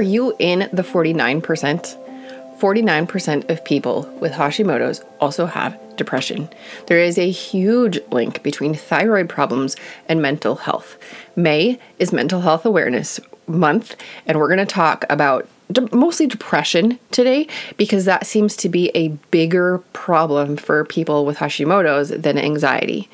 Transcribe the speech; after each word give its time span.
Are 0.00 0.12
you 0.18 0.34
in 0.38 0.60
the 0.72 0.82
49%? 0.82 2.58
49% 2.58 3.50
of 3.50 3.64
people 3.66 4.10
with 4.18 4.32
Hashimoto's 4.32 5.02
also 5.20 5.44
have 5.44 5.78
depression. 5.96 6.48
There 6.86 6.98
is 6.98 7.18
a 7.18 7.30
huge 7.30 7.98
link 8.10 8.42
between 8.42 8.72
thyroid 8.72 9.28
problems 9.28 9.76
and 10.08 10.22
mental 10.22 10.54
health. 10.56 10.96
May 11.36 11.78
is 11.98 12.14
Mental 12.14 12.40
Health 12.40 12.64
Awareness 12.64 13.20
Month, 13.46 13.94
and 14.24 14.38
we're 14.38 14.48
going 14.48 14.56
to 14.56 14.64
talk 14.64 15.04
about 15.10 15.46
de- 15.70 15.94
mostly 15.94 16.26
depression 16.26 16.98
today 17.10 17.46
because 17.76 18.06
that 18.06 18.26
seems 18.26 18.56
to 18.56 18.70
be 18.70 18.88
a 18.94 19.08
bigger 19.30 19.82
problem 19.92 20.56
for 20.56 20.86
people 20.86 21.26
with 21.26 21.36
Hashimoto's 21.36 22.08
than 22.08 22.38
anxiety. 22.38 23.10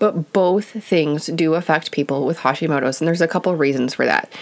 But 0.00 0.32
both 0.32 0.70
things 0.70 1.26
do 1.26 1.54
affect 1.54 1.92
people 1.92 2.26
with 2.26 2.38
Hashimoto's, 2.38 3.00
and 3.00 3.06
there's 3.06 3.20
a 3.20 3.28
couple 3.28 3.54
reasons 3.54 3.94
for 3.94 4.06
that. 4.06 4.32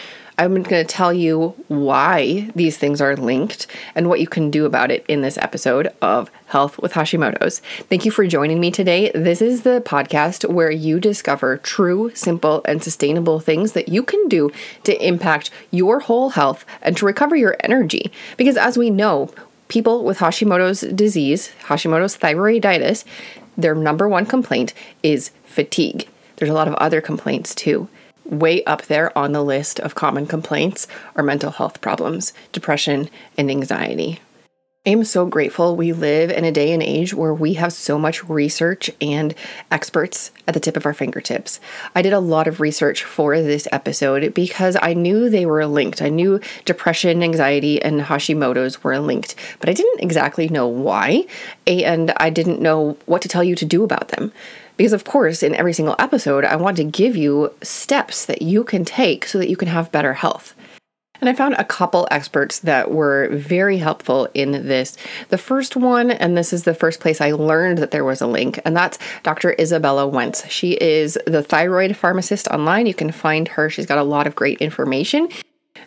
I'm 0.40 0.54
going 0.54 0.62
to 0.62 0.84
tell 0.84 1.12
you 1.12 1.56
why 1.66 2.48
these 2.54 2.78
things 2.78 3.00
are 3.00 3.16
linked 3.16 3.66
and 3.96 4.08
what 4.08 4.20
you 4.20 4.28
can 4.28 4.52
do 4.52 4.66
about 4.66 4.92
it 4.92 5.04
in 5.08 5.20
this 5.20 5.36
episode 5.36 5.92
of 6.00 6.30
Health 6.46 6.78
with 6.78 6.92
Hashimoto's. 6.92 7.58
Thank 7.88 8.04
you 8.04 8.12
for 8.12 8.24
joining 8.24 8.60
me 8.60 8.70
today. 8.70 9.10
This 9.16 9.42
is 9.42 9.62
the 9.62 9.82
podcast 9.84 10.48
where 10.48 10.70
you 10.70 11.00
discover 11.00 11.56
true, 11.56 12.12
simple, 12.14 12.62
and 12.66 12.84
sustainable 12.84 13.40
things 13.40 13.72
that 13.72 13.88
you 13.88 14.04
can 14.04 14.28
do 14.28 14.52
to 14.84 15.04
impact 15.04 15.50
your 15.72 15.98
whole 15.98 16.30
health 16.30 16.64
and 16.82 16.96
to 16.98 17.06
recover 17.06 17.34
your 17.34 17.56
energy. 17.64 18.12
Because 18.36 18.56
as 18.56 18.78
we 18.78 18.90
know, 18.90 19.32
people 19.66 20.04
with 20.04 20.18
Hashimoto's 20.18 20.82
disease, 20.94 21.50
Hashimoto's 21.64 22.16
thyroiditis, 22.16 23.04
their 23.56 23.74
number 23.74 24.08
one 24.08 24.24
complaint 24.24 24.72
is 25.02 25.32
fatigue. 25.42 26.08
There's 26.36 26.50
a 26.50 26.54
lot 26.54 26.68
of 26.68 26.74
other 26.74 27.00
complaints 27.00 27.56
too 27.56 27.88
way 28.28 28.62
up 28.64 28.82
there 28.82 29.16
on 29.16 29.32
the 29.32 29.42
list 29.42 29.80
of 29.80 29.94
common 29.94 30.26
complaints 30.26 30.86
are 31.16 31.22
mental 31.22 31.50
health 31.50 31.80
problems, 31.80 32.32
depression, 32.52 33.08
and 33.36 33.50
anxiety. 33.50 34.20
I 34.86 34.90
am 34.90 35.04
so 35.04 35.26
grateful 35.26 35.76
we 35.76 35.92
live 35.92 36.30
in 36.30 36.46
a 36.46 36.52
day 36.52 36.72
and 36.72 36.82
age 36.82 37.12
where 37.12 37.34
we 37.34 37.54
have 37.54 37.74
so 37.74 37.98
much 37.98 38.24
research 38.26 38.90
and 39.02 39.34
experts 39.70 40.30
at 40.46 40.54
the 40.54 40.60
tip 40.60 40.78
of 40.78 40.86
our 40.86 40.94
fingertips. 40.94 41.60
I 41.94 42.00
did 42.00 42.14
a 42.14 42.20
lot 42.20 42.46
of 42.46 42.58
research 42.58 43.04
for 43.04 43.38
this 43.42 43.68
episode 43.70 44.32
because 44.32 44.78
I 44.80 44.94
knew 44.94 45.28
they 45.28 45.44
were 45.44 45.66
linked. 45.66 46.00
I 46.00 46.08
knew 46.08 46.40
depression, 46.64 47.22
anxiety, 47.22 47.82
and 47.82 48.00
Hashimoto's 48.00 48.82
were 48.82 48.98
linked, 48.98 49.34
but 49.60 49.68
I 49.68 49.74
didn't 49.74 50.00
exactly 50.00 50.48
know 50.48 50.66
why, 50.66 51.26
and 51.66 52.12
I 52.16 52.30
didn't 52.30 52.62
know 52.62 52.96
what 53.04 53.20
to 53.22 53.28
tell 53.28 53.44
you 53.44 53.56
to 53.56 53.66
do 53.66 53.84
about 53.84 54.08
them. 54.08 54.32
Because, 54.78 54.94
of 54.94 55.04
course, 55.04 55.42
in 55.42 55.54
every 55.54 55.74
single 55.74 55.96
episode, 55.98 56.44
I 56.44 56.56
want 56.56 56.78
to 56.78 56.84
give 56.84 57.16
you 57.16 57.52
steps 57.62 58.24
that 58.26 58.40
you 58.40 58.64
can 58.64 58.84
take 58.84 59.26
so 59.26 59.36
that 59.38 59.50
you 59.50 59.56
can 59.56 59.68
have 59.68 59.92
better 59.92 60.14
health. 60.14 60.54
And 61.20 61.28
I 61.28 61.34
found 61.34 61.54
a 61.54 61.64
couple 61.64 62.06
experts 62.12 62.60
that 62.60 62.92
were 62.92 63.28
very 63.32 63.78
helpful 63.78 64.28
in 64.34 64.52
this. 64.52 64.96
The 65.30 65.36
first 65.36 65.74
one, 65.74 66.12
and 66.12 66.36
this 66.36 66.52
is 66.52 66.62
the 66.62 66.74
first 66.74 67.00
place 67.00 67.20
I 67.20 67.32
learned 67.32 67.78
that 67.78 67.90
there 67.90 68.04
was 68.04 68.20
a 68.20 68.28
link, 68.28 68.60
and 68.64 68.76
that's 68.76 69.00
Dr. 69.24 69.56
Isabella 69.58 70.06
Wentz. 70.06 70.48
She 70.48 70.74
is 70.80 71.18
the 71.26 71.42
thyroid 71.42 71.96
pharmacist 71.96 72.46
online. 72.46 72.86
You 72.86 72.94
can 72.94 73.10
find 73.10 73.48
her, 73.48 73.68
she's 73.68 73.86
got 73.86 73.98
a 73.98 74.04
lot 74.04 74.28
of 74.28 74.36
great 74.36 74.58
information. 74.58 75.28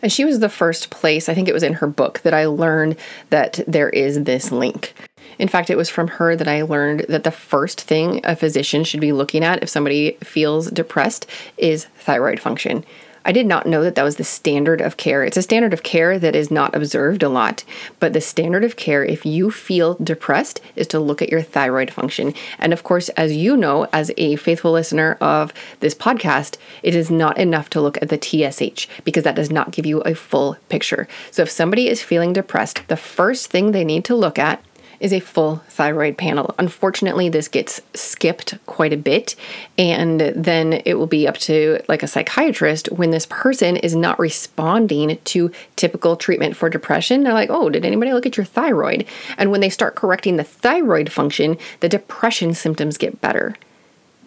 And 0.02 0.12
she 0.12 0.26
was 0.26 0.40
the 0.40 0.50
first 0.50 0.90
place, 0.90 1.30
I 1.30 1.34
think 1.34 1.48
it 1.48 1.54
was 1.54 1.64
in 1.64 1.74
her 1.74 1.88
book, 1.88 2.20
that 2.22 2.34
I 2.34 2.46
learned 2.46 2.98
that 3.30 3.62
there 3.68 3.90
is 3.90 4.24
this 4.24 4.52
link. 4.52 4.94
In 5.42 5.48
fact, 5.48 5.72
it 5.72 5.76
was 5.76 5.90
from 5.90 6.08
her 6.08 6.36
that 6.36 6.48
I 6.48 6.62
learned 6.62 7.08
that 7.10 7.24
the 7.24 7.32
first 7.32 7.82
thing 7.82 8.22
a 8.24 8.36
physician 8.36 8.84
should 8.84 9.02
be 9.02 9.12
looking 9.12 9.44
at 9.44 9.64
if 9.64 9.70
somebody 9.70 10.12
feels 10.24 10.70
depressed 10.70 11.26
is 11.58 11.86
thyroid 11.98 12.40
function. 12.40 12.86
I 13.26 13.32
did 13.32 13.48
not 13.48 13.66
know 13.66 13.84
that 13.84 13.96
that 13.96 14.04
was 14.04 14.18
the 14.18 14.24
standard 14.24 14.82
of 14.82 14.98
care. 14.98 15.24
It's 15.24 15.38
a 15.38 15.42
standard 15.42 15.74
of 15.74 15.82
care 15.82 16.20
that 16.20 16.36
is 16.36 16.52
not 16.52 16.76
observed 16.76 17.24
a 17.24 17.30
lot, 17.30 17.64
but 18.00 18.14
the 18.14 18.22
standard 18.22 18.64
of 18.64 18.76
care, 18.76 19.04
if 19.04 19.26
you 19.26 19.50
feel 19.50 19.96
depressed, 19.96 20.62
is 20.76 20.86
to 20.88 21.00
look 21.00 21.24
at 21.24 21.30
your 21.30 21.42
thyroid 21.42 21.92
function. 21.92 22.36
And 22.60 22.72
of 22.72 22.84
course, 22.84 23.10
as 23.10 23.36
you 23.36 23.58
know, 23.58 23.88
as 23.92 24.12
a 24.18 24.36
faithful 24.36 24.74
listener 24.74 25.18
of 25.22 25.54
this 25.80 25.96
podcast, 25.96 26.58
it 26.84 26.94
is 26.94 27.10
not 27.10 27.40
enough 27.40 27.68
to 27.72 27.82
look 27.82 28.00
at 28.00 28.10
the 28.10 28.22
TSH 28.22 28.88
because 29.04 29.24
that 29.24 29.36
does 29.36 29.50
not 29.50 29.72
give 29.72 29.88
you 29.88 30.02
a 30.02 30.14
full 30.14 30.58
picture. 30.70 31.08
So 31.32 31.42
if 31.42 31.50
somebody 31.50 31.90
is 31.90 32.04
feeling 32.04 32.32
depressed, 32.32 32.88
the 32.90 32.98
first 32.98 33.50
thing 33.50 33.72
they 33.72 33.84
need 33.84 34.06
to 34.06 34.16
look 34.16 34.38
at 34.38 34.64
is 35.02 35.12
a 35.12 35.20
full 35.20 35.58
thyroid 35.68 36.18
panel. 36.18 36.54
Unfortunately, 36.60 37.28
this 37.28 37.48
gets 37.48 37.82
skipped 37.94 38.54
quite 38.68 38.94
a 38.94 38.98
bit, 38.98 39.36
and 39.78 40.22
then 40.22 40.82
it 40.86 40.94
will 40.94 41.08
be 41.08 41.28
up 41.28 41.38
to 41.40 41.82
like 41.90 42.04
a 42.04 42.08
psychiatrist 42.08 42.92
when 42.92 43.10
this 43.12 43.26
person 43.26 43.76
is 43.78 43.96
not 43.96 44.20
responding 44.20 45.18
to 45.26 45.52
typical 45.76 46.16
treatment 46.16 46.56
for 46.56 46.70
depression. 46.70 47.24
They're 47.24 47.34
like, 47.34 47.50
oh, 47.50 47.70
did 47.70 47.84
anybody 47.84 48.14
look 48.14 48.28
at 48.28 48.38
your 48.38 48.46
thyroid? 48.46 49.06
And 49.38 49.52
when 49.52 49.60
they 49.60 49.70
start 49.70 49.96
correcting 49.96 50.38
the 50.38 50.44
thyroid 50.44 51.12
function, 51.12 51.58
the 51.80 51.90
depression 51.90 52.54
symptoms 52.54 52.98
get 52.98 53.20
better. 53.20 53.56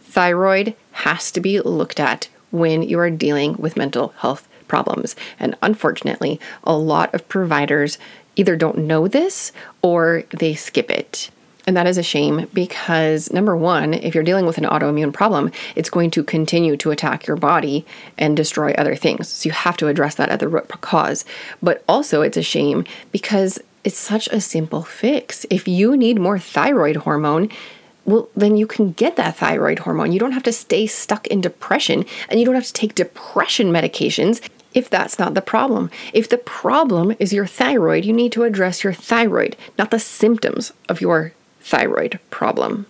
Thyroid 0.03 0.75
has 0.93 1.31
to 1.33 1.41
be 1.41 1.61
looked 1.61 2.01
at 2.01 2.29
when 2.51 2.83
you 2.83 2.99
are 2.99 3.11
dealing 3.11 3.55
with 3.55 3.77
mental 3.77 4.09
health 4.19 4.49
problems. 4.67 5.15
And 5.39 5.57
unfortunately, 5.63 6.41
a 6.65 6.77
lot 6.77 7.15
of 7.15 7.29
providers 7.29 7.99
either 8.37 8.57
don't 8.57 8.79
know 8.79 9.09
this 9.09 9.53
or 9.83 10.25
they 10.31 10.55
skip 10.55 10.91
it. 10.91 11.31
And 11.67 11.77
that 11.77 11.87
is 11.87 11.97
a 11.97 12.03
shame 12.03 12.47
because, 12.53 13.33
number 13.33 13.57
one, 13.57 13.95
if 13.95 14.15
you're 14.15 14.25
dealing 14.25 14.45
with 14.45 14.59
an 14.59 14.65
autoimmune 14.65 15.15
problem, 15.15 15.51
it's 15.77 15.89
going 15.89 16.11
to 16.11 16.23
continue 16.23 16.77
to 16.77 16.91
attack 16.91 17.27
your 17.27 17.37
body 17.37 17.87
and 18.19 18.37
destroy 18.37 18.73
other 18.73 18.95
things. 18.95 19.29
So 19.29 19.49
you 19.49 19.53
have 19.53 19.79
to 19.79 19.89
address 19.89 20.17
that 20.17 20.29
at 20.29 20.41
the 20.41 20.49
root 20.49 20.69
cause. 20.83 21.25
But 21.63 21.83
also, 21.89 22.21
it's 22.21 22.37
a 22.37 22.43
shame 22.43 22.85
because 23.13 23.59
it's 23.83 23.99
such 23.99 24.29
a 24.29 24.41
simple 24.41 24.83
fix. 24.83 25.47
If 25.51 25.67
you 25.67 25.97
need 25.97 26.21
more 26.21 26.39
thyroid 26.39 26.97
hormone, 26.97 27.49
well, 28.05 28.29
then 28.37 28.57
you 28.57 28.67
can 28.67 28.93
get 28.93 29.17
that 29.17 29.37
thyroid 29.37 29.81
hormone. 29.81 30.13
You 30.13 30.19
don't 30.19 30.33
have 30.33 30.43
to 30.43 30.53
stay 30.53 30.87
stuck 30.87 31.27
in 31.29 31.41
depression 31.41 32.05
and 32.29 32.39
you 32.39 32.45
don't 32.45 32.55
have 32.55 32.67
to 32.67 32.73
take 32.73 32.95
depression 32.95 33.69
medications 33.69 34.47
if 34.75 34.91
that's 34.91 35.19
not 35.19 35.35
the 35.35 35.41
problem. 35.41 35.91
If 36.13 36.29
the 36.29 36.39
problem 36.39 37.15
is 37.19 37.33
your 37.33 37.47
thyroid, 37.47 38.05
you 38.05 38.13
need 38.13 38.33
to 38.33 38.43
address 38.43 38.85
your 38.85 38.93
thyroid, 38.93 39.57
not 39.79 39.91
the 39.91 40.01
symptoms 40.01 40.73
of 40.89 41.01
your 41.01 41.33
thyroid 41.61 42.19
problem. 42.31 42.87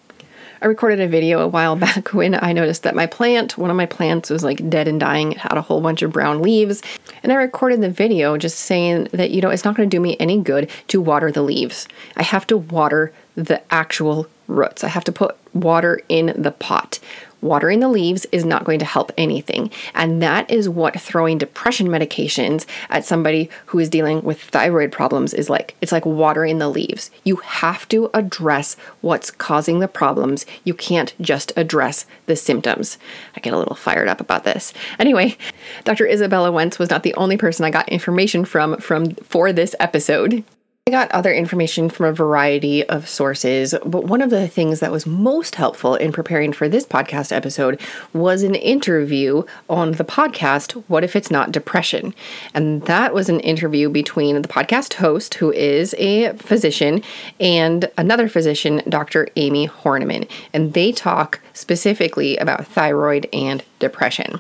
I 0.65 0.67
recorded 0.67 1.01
a 1.01 1.07
video 1.07 1.41
a 1.41 1.49
while 1.49 1.77
back 1.87 2.15
when 2.15 2.35
I 2.43 2.55
noticed 2.55 2.85
that 2.85 2.95
my 2.95 3.07
plant, 3.07 3.59
one 3.59 3.71
of 3.71 3.77
my 3.77 3.85
plants, 3.87 4.31
was 4.31 4.43
like 4.43 4.69
dead 4.71 4.89
and 4.89 4.99
dying. 4.99 5.33
It 5.33 5.39
had 5.39 5.59
a 5.59 5.63
whole 5.63 5.83
bunch 5.83 6.01
of 6.01 6.13
brown 6.13 6.41
leaves. 6.41 6.83
And 7.23 7.31
I 7.31 7.37
recorded 7.37 7.83
the 7.83 7.91
video 7.91 8.39
just 8.39 8.59
saying 8.61 9.09
that, 9.13 9.31
you 9.31 9.43
know, 9.43 9.51
it's 9.51 9.65
not 9.65 9.77
going 9.77 9.89
to 9.89 9.95
do 9.95 10.01
me 10.01 10.17
any 10.19 10.41
good 10.41 10.71
to 10.89 11.03
water 11.03 11.31
the 11.31 11.43
leaves. 11.43 11.87
I 12.17 12.23
have 12.23 12.47
to 12.47 12.57
water 12.57 13.13
the 13.37 13.61
actual 13.73 14.27
roots. 14.47 14.85
I 14.85 14.89
have 14.89 15.05
to 15.05 15.13
put 15.13 15.37
water 15.53 16.01
in 16.09 16.35
the 16.41 16.51
pot 16.51 16.99
watering 17.45 17.81
the 17.81 17.89
leaves 17.89 18.27
is 18.33 18.45
not 18.45 18.65
going 18.65 18.79
to 18.81 18.85
help 18.85 19.13
anything. 19.17 19.71
And 19.95 20.21
that 20.23 20.51
is 20.51 20.69
what 20.69 21.01
throwing 21.01 21.39
depression 21.39 21.87
medications 21.89 22.67
at 22.89 23.05
somebody 23.05 23.51
who 23.67 23.79
is 23.79 23.89
dealing 23.89 24.23
with 24.23 24.41
thyroid 24.41 24.91
problems 24.91 25.35
is 25.35 25.51
like. 25.51 25.77
It's 25.81 25.93
like 25.93 26.07
watering 26.07 26.59
the 26.59 26.69
leaves. 26.69 27.11
You 27.23 27.37
have 27.37 27.87
to 27.89 28.11
address 28.15 28.77
what's 29.03 29.31
causing 29.31 29.79
the 29.79 29.89
problems. 29.89 30.47
You 30.65 30.75
can't 30.75 31.15
just 31.21 31.53
address 31.57 32.07
the 32.27 32.35
symptoms. 32.35 32.99
I 33.37 33.41
get 33.41 33.53
a 33.53 33.59
little 33.59 33.77
fired 33.77 34.09
up 34.09 34.21
about 34.21 34.45
this. 34.45 34.73
Anyway, 34.99 35.37
Dr. 35.85 36.07
Isabella 36.07 36.51
Wentz 36.51 36.79
was 36.79 36.91
not 36.91 37.03
the 37.03 37.15
only 37.15 37.37
person 37.37 37.65
I 37.65 37.71
got 37.71 37.89
information 37.91 38.45
from 38.45 38.79
from 38.79 39.11
for 39.17 39.53
this 39.53 39.77
episode. 39.79 40.45
I 40.87 40.91
got 40.91 41.11
other 41.13 41.33
information 41.33 41.89
from 41.89 42.05
a 42.05 42.13
variety 42.13 42.87
of 42.91 43.09
sources, 43.09 43.75
but 43.87 44.05
one 44.05 44.21
of 44.21 44.29
the 44.29 44.47
things 44.47 44.81
that 44.81 44.93
was 44.93 45.07
most 45.07 45.55
helpful 45.55 45.95
in 45.95 46.13
preparing 46.13 46.53
for 46.53 46.69
this 46.69 46.85
podcast 46.85 47.33
episode 47.33 47.81
was 48.13 48.43
an 48.43 48.55
interview 48.55 49.45
on 49.71 49.93
the 49.93 50.05
podcast, 50.05 50.73
What 50.89 51.03
If 51.03 51.17
It's 51.17 51.31
Not 51.31 51.53
Depression? 51.53 52.15
And 52.53 52.83
that 52.83 53.15
was 53.15 53.31
an 53.31 53.41
interview 53.41 53.89
between 53.89 54.43
the 54.43 54.47
podcast 54.47 54.93
host, 54.93 55.33
who 55.37 55.51
is 55.53 55.95
a 55.97 56.35
physician, 56.35 57.03
and 57.41 57.91
another 57.97 58.29
physician, 58.29 58.83
Dr. 58.87 59.29
Amie 59.39 59.69
Hornaman. 59.69 60.29
And 60.53 60.75
they 60.75 60.93
talk 60.93 61.41
specifically 61.55 62.37
about 62.37 62.67
thyroid 62.67 63.27
and 63.33 63.65
depression. 63.79 64.39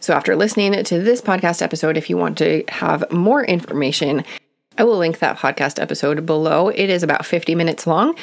So, 0.00 0.14
after 0.14 0.34
listening 0.34 0.82
to 0.82 0.98
this 1.00 1.20
podcast 1.20 1.62
episode, 1.62 1.96
if 1.96 2.10
you 2.10 2.16
want 2.16 2.38
to 2.38 2.64
have 2.70 3.08
more 3.12 3.44
information, 3.44 4.24
I 4.80 4.84
will 4.84 4.96
link 4.96 5.18
that 5.18 5.36
podcast 5.36 5.78
episode 5.78 6.24
below. 6.24 6.68
It 6.68 6.88
is 6.88 7.02
about 7.02 7.26
50 7.26 7.54
minutes 7.54 7.86
long 7.86 8.14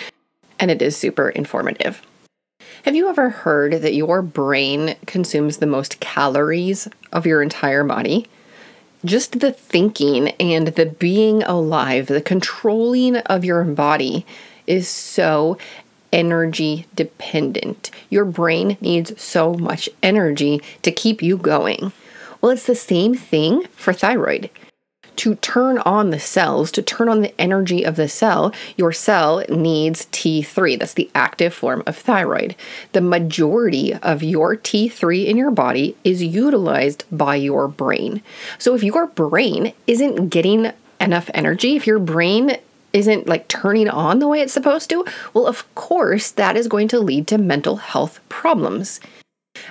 and 0.60 0.72
it 0.72 0.82
is 0.82 0.98
super 0.98 1.30
informative. 1.30 2.02
Have 2.82 2.96
you 2.96 3.10
ever 3.10 3.30
heard 3.30 3.74
that 3.74 3.94
your 3.94 4.24
brain 4.24 4.96
consumes 5.06 5.58
the 5.58 5.68
most 5.68 6.00
calories 6.00 6.88
of 7.12 7.28
your 7.28 7.44
entire 7.44 7.84
body? 7.84 8.28
Just 9.06 9.40
the 9.40 9.52
thinking 9.52 10.30
and 10.40 10.70
the 10.70 10.88
being 10.88 11.44
alive, 11.44 12.08
the 12.08 12.22
controlling 12.22 13.18
of 13.18 13.46
your 13.46 13.64
body 13.64 14.26
is 14.66 14.88
so 14.88 15.60
energy 16.12 16.88
dependent. 16.96 17.92
Your 18.10 18.26
brain 18.26 18.78
needs 18.82 19.22
so 19.22 19.54
much 19.54 19.90
energy 20.02 20.64
to 20.82 20.92
keep 20.92 21.22
you 21.22 21.38
going. 21.38 21.92
Well, 22.42 22.52
it's 22.52 22.66
the 22.66 22.74
same 22.74 23.14
thing 23.14 23.68
for 23.76 23.94
thyroid 23.94 24.50
to 25.18 25.36
turn 25.36 25.78
on 25.80 26.10
the 26.10 26.19
cells, 26.19 26.72
to 26.72 26.81
turn 26.81 27.10
on 27.10 27.22
the 27.22 27.40
energy 27.40 27.84
of 27.84 27.96
the 27.96 28.08
cell, 28.08 28.54
your 28.75 28.92
cell 28.92 29.44
needs 29.50 30.06
T3. 30.08 30.80
That's 30.80 30.94
the 30.94 31.10
active 31.14 31.54
form 31.54 31.84
of 31.86 31.98
thyroid. 31.98 32.56
The 32.94 33.02
majority 33.02 33.94
of 33.94 34.24
your 34.24 34.56
T3 34.56 35.25
in 35.25 35.38
your 35.38 35.52
body 35.52 35.98
is 36.04 36.24
utilized 36.24 37.04
by 37.12 37.36
your 37.36 37.68
brain. 37.68 38.22
So 38.58 38.74
if 38.75 38.84
your 38.84 39.08
brain 39.08 39.74
isn't 39.88 40.30
getting 40.30 40.72
enough 41.00 41.30
energy, 41.34 41.75
if 41.75 41.86
your 41.86 42.00
brain 42.00 42.58
isn't 42.94 43.28
like 43.28 43.48
turning 43.48 43.90
on 43.90 44.20
the 44.20 44.28
way 44.28 44.42
it's 44.42 44.54
supposed 44.54 44.90
to, 44.90 45.06
well, 45.34 45.46
of 45.46 45.74
course, 45.75 46.31
that 46.31 46.56
is 46.56 46.68
going 46.68 46.88
to 46.88 47.00
lead 47.00 47.28
to 47.28 47.38
mental 47.38 47.75
health 47.78 48.20
problems. 48.30 49.00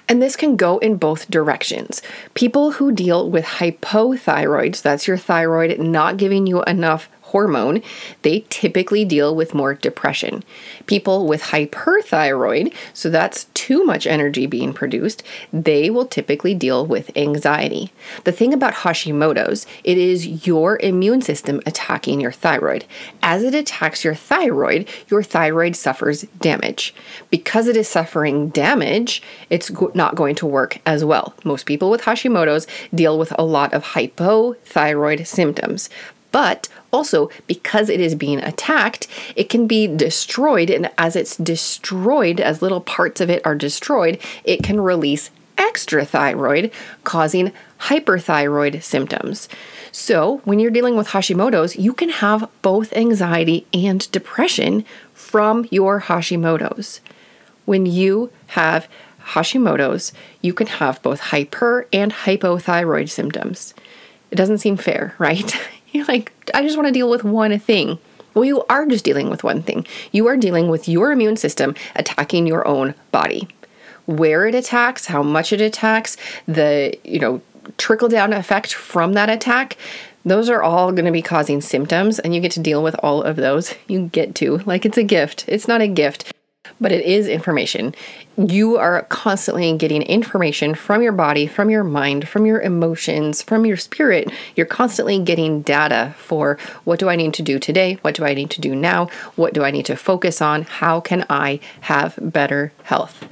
And 0.08 0.22
this 0.22 0.36
can 0.36 0.56
go 0.56 0.78
in 0.78 0.96
both 0.96 1.30
directions. 1.30 2.00
People 2.34 2.72
who 2.72 2.92
deal 2.92 3.28
with 3.28 3.44
hypothyroid—that's 3.44 5.08
your 5.08 5.18
thyroid 5.18 5.78
not 5.78 6.16
giving 6.16 6.46
you 6.46 6.62
enough 6.62 7.08
hormone, 7.26 7.82
they 8.22 8.44
typically 8.48 9.04
deal 9.04 9.34
with 9.34 9.54
more 9.54 9.74
depression. 9.74 10.44
People 10.86 11.26
with 11.26 11.42
hyperthyroid, 11.42 12.72
so 12.94 13.10
that's 13.10 13.44
too 13.54 13.84
much 13.84 14.06
energy 14.06 14.46
being 14.46 14.72
produced, 14.72 15.22
they 15.52 15.90
will 15.90 16.06
typically 16.06 16.54
deal 16.54 16.86
with 16.86 17.10
anxiety. 17.16 17.92
The 18.24 18.32
thing 18.32 18.54
about 18.54 18.74
Hashimoto's, 18.74 19.66
it 19.82 19.98
is 19.98 20.46
your 20.46 20.78
immune 20.80 21.20
system 21.20 21.60
attacking 21.66 22.20
your 22.20 22.32
thyroid. 22.32 22.84
As 23.22 23.42
it 23.42 23.54
attacks 23.54 24.04
your 24.04 24.14
thyroid, 24.14 24.88
your 25.08 25.22
thyroid 25.22 25.74
suffers 25.74 26.22
damage. 26.40 26.94
Because 27.30 27.66
it 27.66 27.76
is 27.76 27.88
suffering 27.88 28.50
damage, 28.50 29.22
it's 29.50 29.70
not 29.94 30.14
going 30.14 30.36
to 30.36 30.46
work 30.46 30.78
as 30.86 31.04
well. 31.04 31.34
Most 31.44 31.66
people 31.66 31.90
with 31.90 32.02
Hashimoto's 32.02 32.66
deal 32.94 33.18
with 33.18 33.32
a 33.38 33.44
lot 33.44 33.72
of 33.74 33.82
hypothyroid 33.82 35.26
symptoms. 35.26 35.90
But 36.36 36.68
also, 36.92 37.30
because 37.46 37.88
it 37.88 37.98
is 37.98 38.14
being 38.14 38.40
attacked, 38.40 39.06
it 39.36 39.48
can 39.48 39.66
be 39.66 39.86
destroyed. 39.86 40.68
And 40.68 40.90
as 40.98 41.16
it's 41.16 41.34
destroyed, 41.34 42.40
as 42.40 42.60
little 42.60 42.82
parts 42.82 43.22
of 43.22 43.30
it 43.30 43.40
are 43.46 43.54
destroyed, 43.54 44.18
it 44.44 44.62
can 44.62 44.78
release 44.78 45.30
extra 45.56 46.04
thyroid, 46.04 46.70
causing 47.04 47.52
hyperthyroid 47.88 48.82
symptoms. 48.82 49.48
So, 49.90 50.42
when 50.44 50.58
you're 50.58 50.70
dealing 50.70 50.94
with 50.94 51.08
Hashimoto's, 51.08 51.76
you 51.76 51.94
can 51.94 52.10
have 52.10 52.50
both 52.60 52.92
anxiety 52.92 53.66
and 53.72 54.12
depression 54.12 54.84
from 55.14 55.66
your 55.70 56.02
Hashimoto's. 56.02 57.00
When 57.64 57.86
you 57.86 58.30
have 58.48 58.88
Hashimoto's, 59.28 60.12
you 60.42 60.52
can 60.52 60.66
have 60.66 61.00
both 61.00 61.20
hyper 61.32 61.88
and 61.94 62.12
hypothyroid 62.12 63.08
symptoms. 63.08 63.72
It 64.30 64.36
doesn't 64.36 64.58
seem 64.58 64.76
fair, 64.76 65.14
right? 65.18 65.56
You're 65.96 66.06
like, 66.06 66.32
I 66.52 66.62
just 66.62 66.76
want 66.76 66.88
to 66.88 66.92
deal 66.92 67.08
with 67.08 67.24
one 67.24 67.58
thing. 67.58 67.98
Well, 68.34 68.44
you 68.44 68.64
are 68.68 68.86
just 68.86 69.04
dealing 69.04 69.30
with 69.30 69.42
one 69.42 69.62
thing. 69.62 69.86
You 70.12 70.26
are 70.26 70.36
dealing 70.36 70.68
with 70.68 70.88
your 70.88 71.10
immune 71.10 71.38
system 71.38 71.74
attacking 71.94 72.46
your 72.46 72.68
own 72.68 72.94
body. 73.10 73.48
Where 74.04 74.46
it 74.46 74.54
attacks, 74.54 75.06
how 75.06 75.22
much 75.22 75.54
it 75.54 75.60
attacks, 75.60 76.18
the, 76.46 76.96
you 77.02 77.18
know, 77.18 77.40
trickle 77.78 78.08
down 78.08 78.34
effect 78.34 78.74
from 78.74 79.14
that 79.14 79.30
attack, 79.30 79.78
those 80.24 80.50
are 80.50 80.62
all 80.62 80.92
going 80.92 81.06
to 81.06 81.12
be 81.12 81.22
causing 81.22 81.62
symptoms 81.62 82.18
and 82.18 82.34
you 82.34 82.40
get 82.42 82.52
to 82.52 82.60
deal 82.60 82.82
with 82.82 82.94
all 83.02 83.22
of 83.22 83.36
those. 83.36 83.74
You 83.88 84.10
get 84.12 84.34
to. 84.36 84.58
Like 84.58 84.84
it's 84.84 84.98
a 84.98 85.02
gift. 85.02 85.46
It's 85.48 85.66
not 85.66 85.80
a 85.80 85.88
gift 85.88 86.30
but 86.80 86.92
it 86.92 87.04
is 87.04 87.28
information. 87.28 87.94
You 88.36 88.76
are 88.76 89.02
constantly 89.04 89.76
getting 89.76 90.02
information 90.02 90.74
from 90.74 91.02
your 91.02 91.12
body, 91.12 91.46
from 91.46 91.70
your 91.70 91.84
mind, 91.84 92.28
from 92.28 92.46
your 92.46 92.60
emotions, 92.60 93.42
from 93.42 93.64
your 93.64 93.76
spirit. 93.76 94.30
You're 94.54 94.66
constantly 94.66 95.18
getting 95.18 95.62
data 95.62 96.14
for 96.18 96.58
what 96.84 96.98
do 96.98 97.08
I 97.08 97.16
need 97.16 97.34
to 97.34 97.42
do 97.42 97.58
today? 97.58 97.98
What 98.02 98.14
do 98.14 98.24
I 98.24 98.34
need 98.34 98.50
to 98.50 98.60
do 98.60 98.74
now? 98.74 99.06
What 99.36 99.54
do 99.54 99.64
I 99.64 99.70
need 99.70 99.86
to 99.86 99.96
focus 99.96 100.42
on? 100.42 100.62
How 100.62 101.00
can 101.00 101.24
I 101.30 101.60
have 101.82 102.18
better 102.20 102.72
health? 102.84 103.26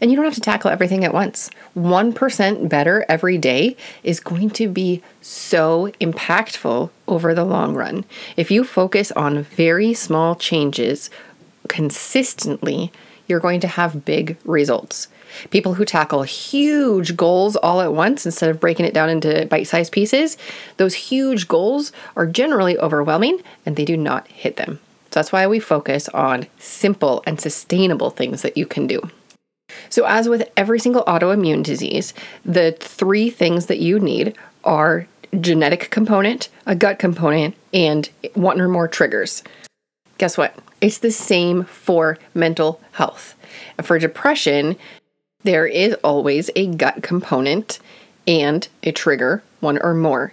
And 0.00 0.10
you 0.10 0.16
don't 0.16 0.24
have 0.24 0.34
to 0.34 0.40
tackle 0.40 0.70
everything 0.70 1.04
at 1.04 1.12
once. 1.12 1.50
1% 1.76 2.68
better 2.68 3.04
every 3.08 3.36
day 3.36 3.76
is 4.02 4.18
going 4.18 4.48
to 4.50 4.66
be 4.66 5.02
so 5.20 5.92
impactful 6.00 6.90
over 7.06 7.34
the 7.34 7.44
long 7.44 7.74
run. 7.74 8.04
If 8.36 8.50
you 8.50 8.64
focus 8.64 9.12
on 9.12 9.42
very 9.42 9.92
small 9.92 10.36
changes 10.36 11.10
consistently, 11.70 12.92
you're 13.28 13.40
going 13.40 13.60
to 13.60 13.68
have 13.68 14.04
big 14.04 14.36
results. 14.44 15.06
People 15.50 15.74
who 15.74 15.84
tackle 15.84 16.24
huge 16.24 17.16
goals 17.16 17.54
all 17.54 17.80
at 17.80 17.92
once 17.92 18.26
instead 18.26 18.50
of 18.50 18.58
breaking 18.58 18.86
it 18.86 18.92
down 18.92 19.08
into 19.08 19.46
bite 19.46 19.68
sized 19.68 19.92
pieces, 19.92 20.36
those 20.78 20.94
huge 20.94 21.46
goals 21.46 21.92
are 22.16 22.26
generally 22.26 22.76
overwhelming 22.78 23.40
and 23.64 23.76
they 23.76 23.84
do 23.84 23.96
not 23.96 24.26
hit 24.26 24.56
them. 24.56 24.80
So 25.10 25.20
that's 25.20 25.30
why 25.30 25.46
we 25.46 25.60
focus 25.60 26.08
on 26.08 26.48
simple 26.58 27.22
and 27.24 27.40
sustainable 27.40 28.10
things 28.10 28.42
that 28.42 28.56
you 28.56 28.66
can 28.66 28.88
do. 28.88 29.08
So, 29.88 30.04
as 30.04 30.28
with 30.28 30.50
every 30.56 30.80
single 30.80 31.04
autoimmune 31.04 31.62
disease, 31.62 32.12
the 32.44 32.72
three 32.80 33.30
things 33.30 33.66
that 33.66 33.78
you 33.78 34.00
need 34.00 34.36
are 34.64 35.06
genetic 35.38 35.90
component, 35.90 36.48
a 36.66 36.74
gut 36.74 36.98
component, 36.98 37.54
and 37.72 38.10
one 38.34 38.60
or 38.60 38.66
more 38.66 38.88
triggers. 38.88 39.44
Guess 40.18 40.36
what? 40.36 40.58
It's 40.80 40.98
the 40.98 41.10
same 41.10 41.64
for 41.64 42.18
mental 42.34 42.80
health. 42.92 43.34
For 43.82 43.98
depression, 43.98 44.76
there 45.42 45.66
is 45.66 45.94
always 46.04 46.50
a 46.56 46.66
gut 46.66 47.02
component 47.02 47.78
and 48.26 48.66
a 48.82 48.92
trigger, 48.92 49.42
one 49.60 49.78
or 49.82 49.94
more. 49.94 50.32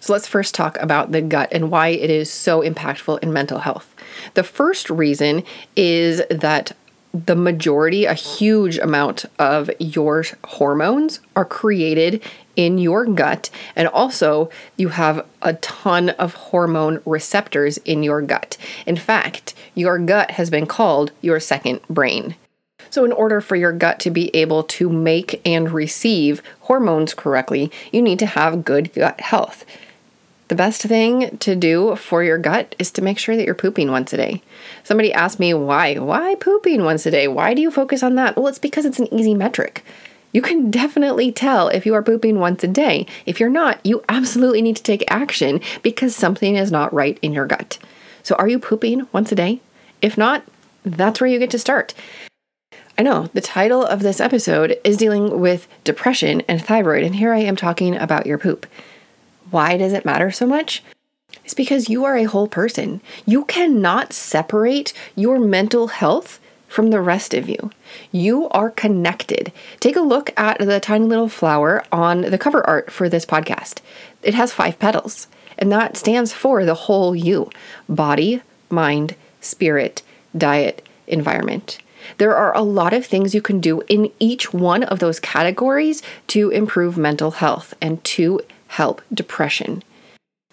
So 0.00 0.12
let's 0.12 0.26
first 0.26 0.54
talk 0.54 0.78
about 0.78 1.12
the 1.12 1.20
gut 1.20 1.50
and 1.52 1.70
why 1.70 1.88
it 1.88 2.08
is 2.08 2.30
so 2.30 2.62
impactful 2.62 3.18
in 3.22 3.32
mental 3.32 3.58
health. 3.58 3.94
The 4.34 4.42
first 4.42 4.88
reason 4.90 5.42
is 5.76 6.22
that 6.30 6.72
the 7.12 7.34
majority, 7.34 8.04
a 8.04 8.14
huge 8.14 8.78
amount 8.78 9.24
of 9.38 9.70
your 9.78 10.24
hormones 10.44 11.20
are 11.34 11.44
created 11.44 12.22
in 12.56 12.78
your 12.78 13.04
gut. 13.04 13.50
And 13.74 13.88
also, 13.88 14.50
you 14.76 14.88
have 14.90 15.26
a 15.42 15.54
ton 15.54 16.10
of 16.10 16.34
hormone 16.34 17.00
receptors 17.04 17.78
in 17.78 18.02
your 18.02 18.22
gut. 18.22 18.56
In 18.86 18.96
fact, 18.96 19.54
your 19.74 19.98
gut 19.98 20.32
has 20.32 20.50
been 20.50 20.66
called 20.66 21.12
your 21.20 21.40
second 21.40 21.80
brain. 21.88 22.36
So, 22.90 23.04
in 23.04 23.12
order 23.12 23.40
for 23.40 23.56
your 23.56 23.72
gut 23.72 24.00
to 24.00 24.10
be 24.10 24.34
able 24.34 24.62
to 24.64 24.88
make 24.88 25.40
and 25.44 25.70
receive 25.70 26.42
hormones 26.60 27.14
correctly, 27.14 27.70
you 27.92 28.02
need 28.02 28.18
to 28.20 28.26
have 28.26 28.64
good 28.64 28.92
gut 28.92 29.20
health. 29.20 29.64
The 30.50 30.56
best 30.56 30.82
thing 30.82 31.38
to 31.38 31.54
do 31.54 31.94
for 31.94 32.24
your 32.24 32.36
gut 32.36 32.74
is 32.80 32.90
to 32.92 33.02
make 33.02 33.20
sure 33.20 33.36
that 33.36 33.46
you're 33.46 33.54
pooping 33.54 33.92
once 33.92 34.12
a 34.12 34.16
day. 34.16 34.42
Somebody 34.82 35.12
asked 35.12 35.38
me 35.38 35.54
why. 35.54 35.94
Why 35.94 36.34
pooping 36.34 36.82
once 36.82 37.06
a 37.06 37.10
day? 37.12 37.28
Why 37.28 37.54
do 37.54 37.62
you 37.62 37.70
focus 37.70 38.02
on 38.02 38.16
that? 38.16 38.34
Well, 38.34 38.48
it's 38.48 38.58
because 38.58 38.84
it's 38.84 38.98
an 38.98 39.14
easy 39.14 39.32
metric. 39.32 39.84
You 40.32 40.42
can 40.42 40.68
definitely 40.82 41.30
tell 41.30 41.68
if 41.68 41.86
you 41.86 41.94
are 41.94 42.02
pooping 42.02 42.40
once 42.40 42.64
a 42.64 42.66
day. 42.66 43.06
If 43.26 43.38
you're 43.38 43.48
not, 43.48 43.78
you 43.86 44.02
absolutely 44.08 44.60
need 44.60 44.74
to 44.74 44.82
take 44.82 45.04
action 45.06 45.60
because 45.82 46.16
something 46.16 46.56
is 46.56 46.72
not 46.72 46.92
right 46.92 47.16
in 47.22 47.32
your 47.32 47.46
gut. 47.46 47.78
So, 48.24 48.34
are 48.34 48.48
you 48.48 48.58
pooping 48.58 49.06
once 49.12 49.30
a 49.30 49.36
day? 49.36 49.60
If 50.02 50.18
not, 50.18 50.42
that's 50.82 51.20
where 51.20 51.30
you 51.30 51.38
get 51.38 51.50
to 51.50 51.60
start. 51.60 51.94
I 52.98 53.04
know 53.04 53.28
the 53.34 53.40
title 53.40 53.86
of 53.86 54.00
this 54.00 54.20
episode 54.20 54.80
is 54.82 54.96
dealing 54.96 55.38
with 55.38 55.68
depression 55.84 56.42
and 56.48 56.60
thyroid, 56.60 57.04
and 57.04 57.14
here 57.14 57.32
I 57.32 57.38
am 57.38 57.54
talking 57.54 57.94
about 57.94 58.26
your 58.26 58.36
poop. 58.36 58.66
Why 59.50 59.76
does 59.76 59.92
it 59.92 60.04
matter 60.04 60.30
so 60.30 60.46
much? 60.46 60.82
It's 61.44 61.54
because 61.54 61.88
you 61.88 62.04
are 62.04 62.16
a 62.16 62.24
whole 62.24 62.48
person. 62.48 63.00
You 63.26 63.44
cannot 63.44 64.12
separate 64.12 64.92
your 65.16 65.38
mental 65.38 65.88
health 65.88 66.40
from 66.68 66.90
the 66.90 67.00
rest 67.00 67.34
of 67.34 67.48
you. 67.48 67.70
You 68.12 68.48
are 68.50 68.70
connected. 68.70 69.52
Take 69.80 69.96
a 69.96 70.00
look 70.00 70.30
at 70.38 70.58
the 70.58 70.78
tiny 70.78 71.06
little 71.06 71.28
flower 71.28 71.84
on 71.90 72.22
the 72.22 72.38
cover 72.38 72.64
art 72.66 72.92
for 72.92 73.08
this 73.08 73.26
podcast. 73.26 73.80
It 74.22 74.34
has 74.34 74.52
five 74.52 74.78
petals, 74.78 75.26
and 75.58 75.72
that 75.72 75.96
stands 75.96 76.32
for 76.32 76.64
the 76.64 76.74
whole 76.74 77.16
you 77.16 77.50
body, 77.88 78.42
mind, 78.68 79.16
spirit, 79.40 80.02
diet, 80.36 80.86
environment. 81.08 81.78
There 82.18 82.36
are 82.36 82.56
a 82.56 82.62
lot 82.62 82.92
of 82.92 83.04
things 83.04 83.34
you 83.34 83.42
can 83.42 83.60
do 83.60 83.82
in 83.88 84.12
each 84.18 84.54
one 84.54 84.84
of 84.84 85.00
those 85.00 85.20
categories 85.20 86.02
to 86.28 86.50
improve 86.50 86.96
mental 86.96 87.32
health 87.32 87.74
and 87.80 88.02
to 88.04 88.40
help 88.70 89.02
depression. 89.12 89.82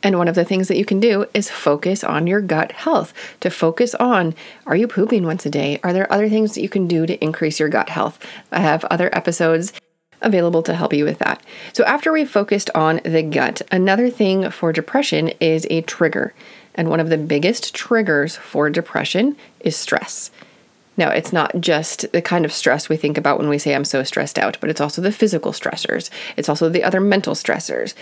And 0.04 0.18
one 0.18 0.28
of 0.28 0.36
the 0.36 0.46
things 0.46 0.68
that 0.68 0.78
you 0.78 0.86
can 0.86 1.00
do 1.00 1.26
is 1.34 1.50
focus 1.50 2.04
on 2.04 2.28
your 2.28 2.42
gut 2.42 2.72
health. 2.72 3.14
To 3.42 3.50
focus 3.50 3.94
on 3.96 4.36
are 4.66 4.76
you 4.76 4.88
pooping 4.88 5.24
once 5.24 5.46
a 5.46 5.50
day? 5.50 5.80
Are 5.84 5.94
there 5.94 6.12
other 6.12 6.30
things 6.30 6.54
that 6.54 6.62
you 6.62 6.70
can 6.70 6.88
do 6.88 7.06
to 7.06 7.24
increase 7.24 7.60
your 7.60 7.70
gut 7.70 7.90
health? 7.90 8.24
I 8.52 8.60
have 8.60 8.86
other 8.86 9.10
episodes 9.14 9.74
available 10.22 10.64
to 10.64 10.74
help 10.74 10.94
you 10.94 11.06
with 11.06 11.20
that. 11.20 11.44
So, 11.74 11.84
after 11.84 12.12
we've 12.12 12.30
focused 12.30 12.70
on 12.74 13.02
the 13.04 13.22
gut, 13.22 13.62
another 13.72 14.10
thing 14.10 14.50
for 14.50 14.74
depression 14.74 15.30
is 15.40 15.68
a 15.70 15.82
trigger. 15.82 16.34
And 16.74 16.90
one 16.90 17.00
of 17.00 17.10
the 17.10 17.18
biggest 17.18 17.74
triggers 17.74 18.36
for 18.36 18.70
depression 18.70 19.36
is 19.60 19.76
stress. 19.76 20.32
Now, 20.98 21.10
it's 21.10 21.32
not 21.32 21.60
just 21.62 22.12
the 22.12 22.22
kind 22.22 22.44
of 22.44 22.52
stress 22.52 22.90
we 22.90 22.98
think 22.98 23.18
about 23.18 23.38
when 23.38 23.50
we 23.50 23.60
say 23.60 23.76
I'm 23.76 23.86
so 23.86 24.04
stressed 24.04 24.40
out, 24.40 24.58
but 24.60 24.70
it's 24.70 24.82
also 24.82 25.02
the 25.02 25.12
physical 25.12 25.52
stressors. 25.52 26.10
It's 26.36 26.50
also 26.50 26.70
the 26.70 26.84
other 26.84 27.00
mental 27.00 27.36
stressors. 27.36 27.94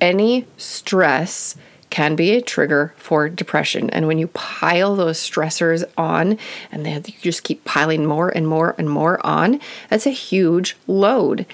Any 0.00 0.46
stress 0.58 1.56
can 1.88 2.16
be 2.16 2.32
a 2.32 2.40
trigger 2.40 2.94
for 2.96 3.28
depression. 3.28 3.90
And 3.90 4.06
when 4.06 4.18
you 4.18 4.28
pile 4.28 4.96
those 4.96 5.18
stressors 5.18 5.84
on 5.98 6.38
and 6.70 6.86
then 6.86 7.02
you 7.06 7.14
just 7.20 7.44
keep 7.44 7.64
piling 7.64 8.06
more 8.06 8.30
and 8.30 8.48
more 8.48 8.74
and 8.78 8.88
more 8.88 9.24
on, 9.26 9.60
that's 9.90 10.06
a 10.06 10.10
huge 10.10 10.76
load 10.86 11.44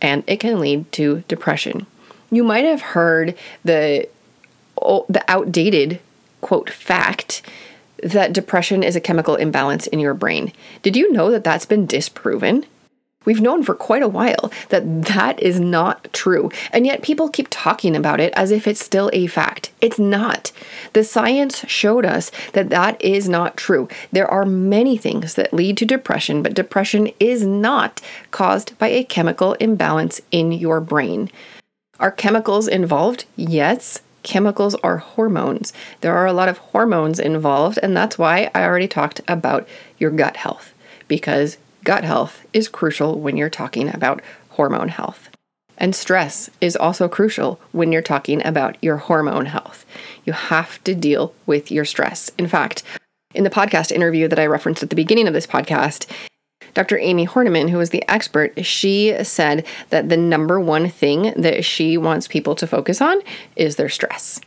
and 0.00 0.22
it 0.26 0.38
can 0.38 0.60
lead 0.60 0.90
to 0.92 1.24
depression. 1.26 1.86
You 2.30 2.44
might 2.44 2.64
have 2.64 2.80
heard 2.80 3.36
the 3.64 4.08
the 5.08 5.24
outdated 5.26 5.98
quote 6.40 6.70
fact 6.70 7.42
that 8.02 8.32
depression 8.32 8.82
is 8.82 8.96
a 8.96 9.00
chemical 9.00 9.36
imbalance 9.36 9.86
in 9.86 9.98
your 9.98 10.14
brain. 10.14 10.52
Did 10.82 10.96
you 10.96 11.12
know 11.12 11.30
that 11.30 11.44
that's 11.44 11.66
been 11.66 11.86
disproven? 11.86 12.64
We've 13.24 13.40
known 13.42 13.62
for 13.62 13.74
quite 13.74 14.02
a 14.02 14.08
while 14.08 14.50
that 14.70 15.02
that 15.02 15.38
is 15.42 15.60
not 15.60 16.10
true, 16.14 16.50
and 16.72 16.86
yet 16.86 17.02
people 17.02 17.28
keep 17.28 17.48
talking 17.50 17.94
about 17.94 18.20
it 18.20 18.32
as 18.34 18.50
if 18.50 18.66
it's 18.66 18.82
still 18.82 19.10
a 19.12 19.26
fact. 19.26 19.70
It's 19.82 19.98
not. 19.98 20.50
The 20.94 21.04
science 21.04 21.62
showed 21.68 22.06
us 22.06 22.30
that 22.54 22.70
that 22.70 23.02
is 23.02 23.28
not 23.28 23.58
true. 23.58 23.86
There 24.12 24.30
are 24.30 24.46
many 24.46 24.96
things 24.96 25.34
that 25.34 25.52
lead 25.52 25.76
to 25.76 25.84
depression, 25.84 26.42
but 26.42 26.54
depression 26.54 27.10
is 27.20 27.44
not 27.44 28.00
caused 28.30 28.78
by 28.78 28.88
a 28.88 29.04
chemical 29.04 29.52
imbalance 29.54 30.22
in 30.30 30.52
your 30.52 30.80
brain. 30.80 31.30
Are 32.00 32.12
chemicals 32.12 32.68
involved? 32.68 33.26
Yes. 33.36 34.00
Chemicals 34.22 34.74
are 34.76 34.98
hormones. 34.98 35.72
There 36.00 36.16
are 36.16 36.26
a 36.26 36.32
lot 36.32 36.48
of 36.48 36.58
hormones 36.58 37.18
involved, 37.18 37.78
and 37.82 37.96
that's 37.96 38.18
why 38.18 38.50
I 38.54 38.64
already 38.64 38.88
talked 38.88 39.20
about 39.28 39.68
your 39.98 40.10
gut 40.10 40.36
health 40.36 40.74
because 41.06 41.56
gut 41.84 42.04
health 42.04 42.46
is 42.52 42.68
crucial 42.68 43.18
when 43.18 43.36
you're 43.36 43.50
talking 43.50 43.92
about 43.92 44.20
hormone 44.50 44.88
health. 44.88 45.30
And 45.78 45.94
stress 45.94 46.50
is 46.60 46.76
also 46.76 47.08
crucial 47.08 47.60
when 47.72 47.92
you're 47.92 48.02
talking 48.02 48.44
about 48.44 48.76
your 48.82 48.96
hormone 48.96 49.46
health. 49.46 49.86
You 50.24 50.32
have 50.32 50.82
to 50.84 50.94
deal 50.94 51.32
with 51.46 51.70
your 51.70 51.84
stress. 51.84 52.30
In 52.36 52.48
fact, 52.48 52.82
in 53.34 53.44
the 53.44 53.50
podcast 53.50 53.92
interview 53.92 54.26
that 54.28 54.38
I 54.38 54.46
referenced 54.46 54.82
at 54.82 54.90
the 54.90 54.96
beginning 54.96 55.28
of 55.28 55.34
this 55.34 55.46
podcast, 55.46 56.10
Dr. 56.78 57.00
Amie 57.00 57.26
Hornaman, 57.26 57.70
who 57.70 57.78
was 57.78 57.90
the 57.90 58.08
expert, 58.08 58.64
she 58.64 59.12
said 59.24 59.66
that 59.90 60.10
the 60.10 60.16
number 60.16 60.60
one 60.60 60.88
thing 60.88 61.34
that 61.36 61.64
she 61.64 61.98
wants 61.98 62.28
people 62.28 62.54
to 62.54 62.68
focus 62.68 63.02
on 63.02 63.20
is 63.56 63.74
their 63.74 63.88
stress. 63.88 64.40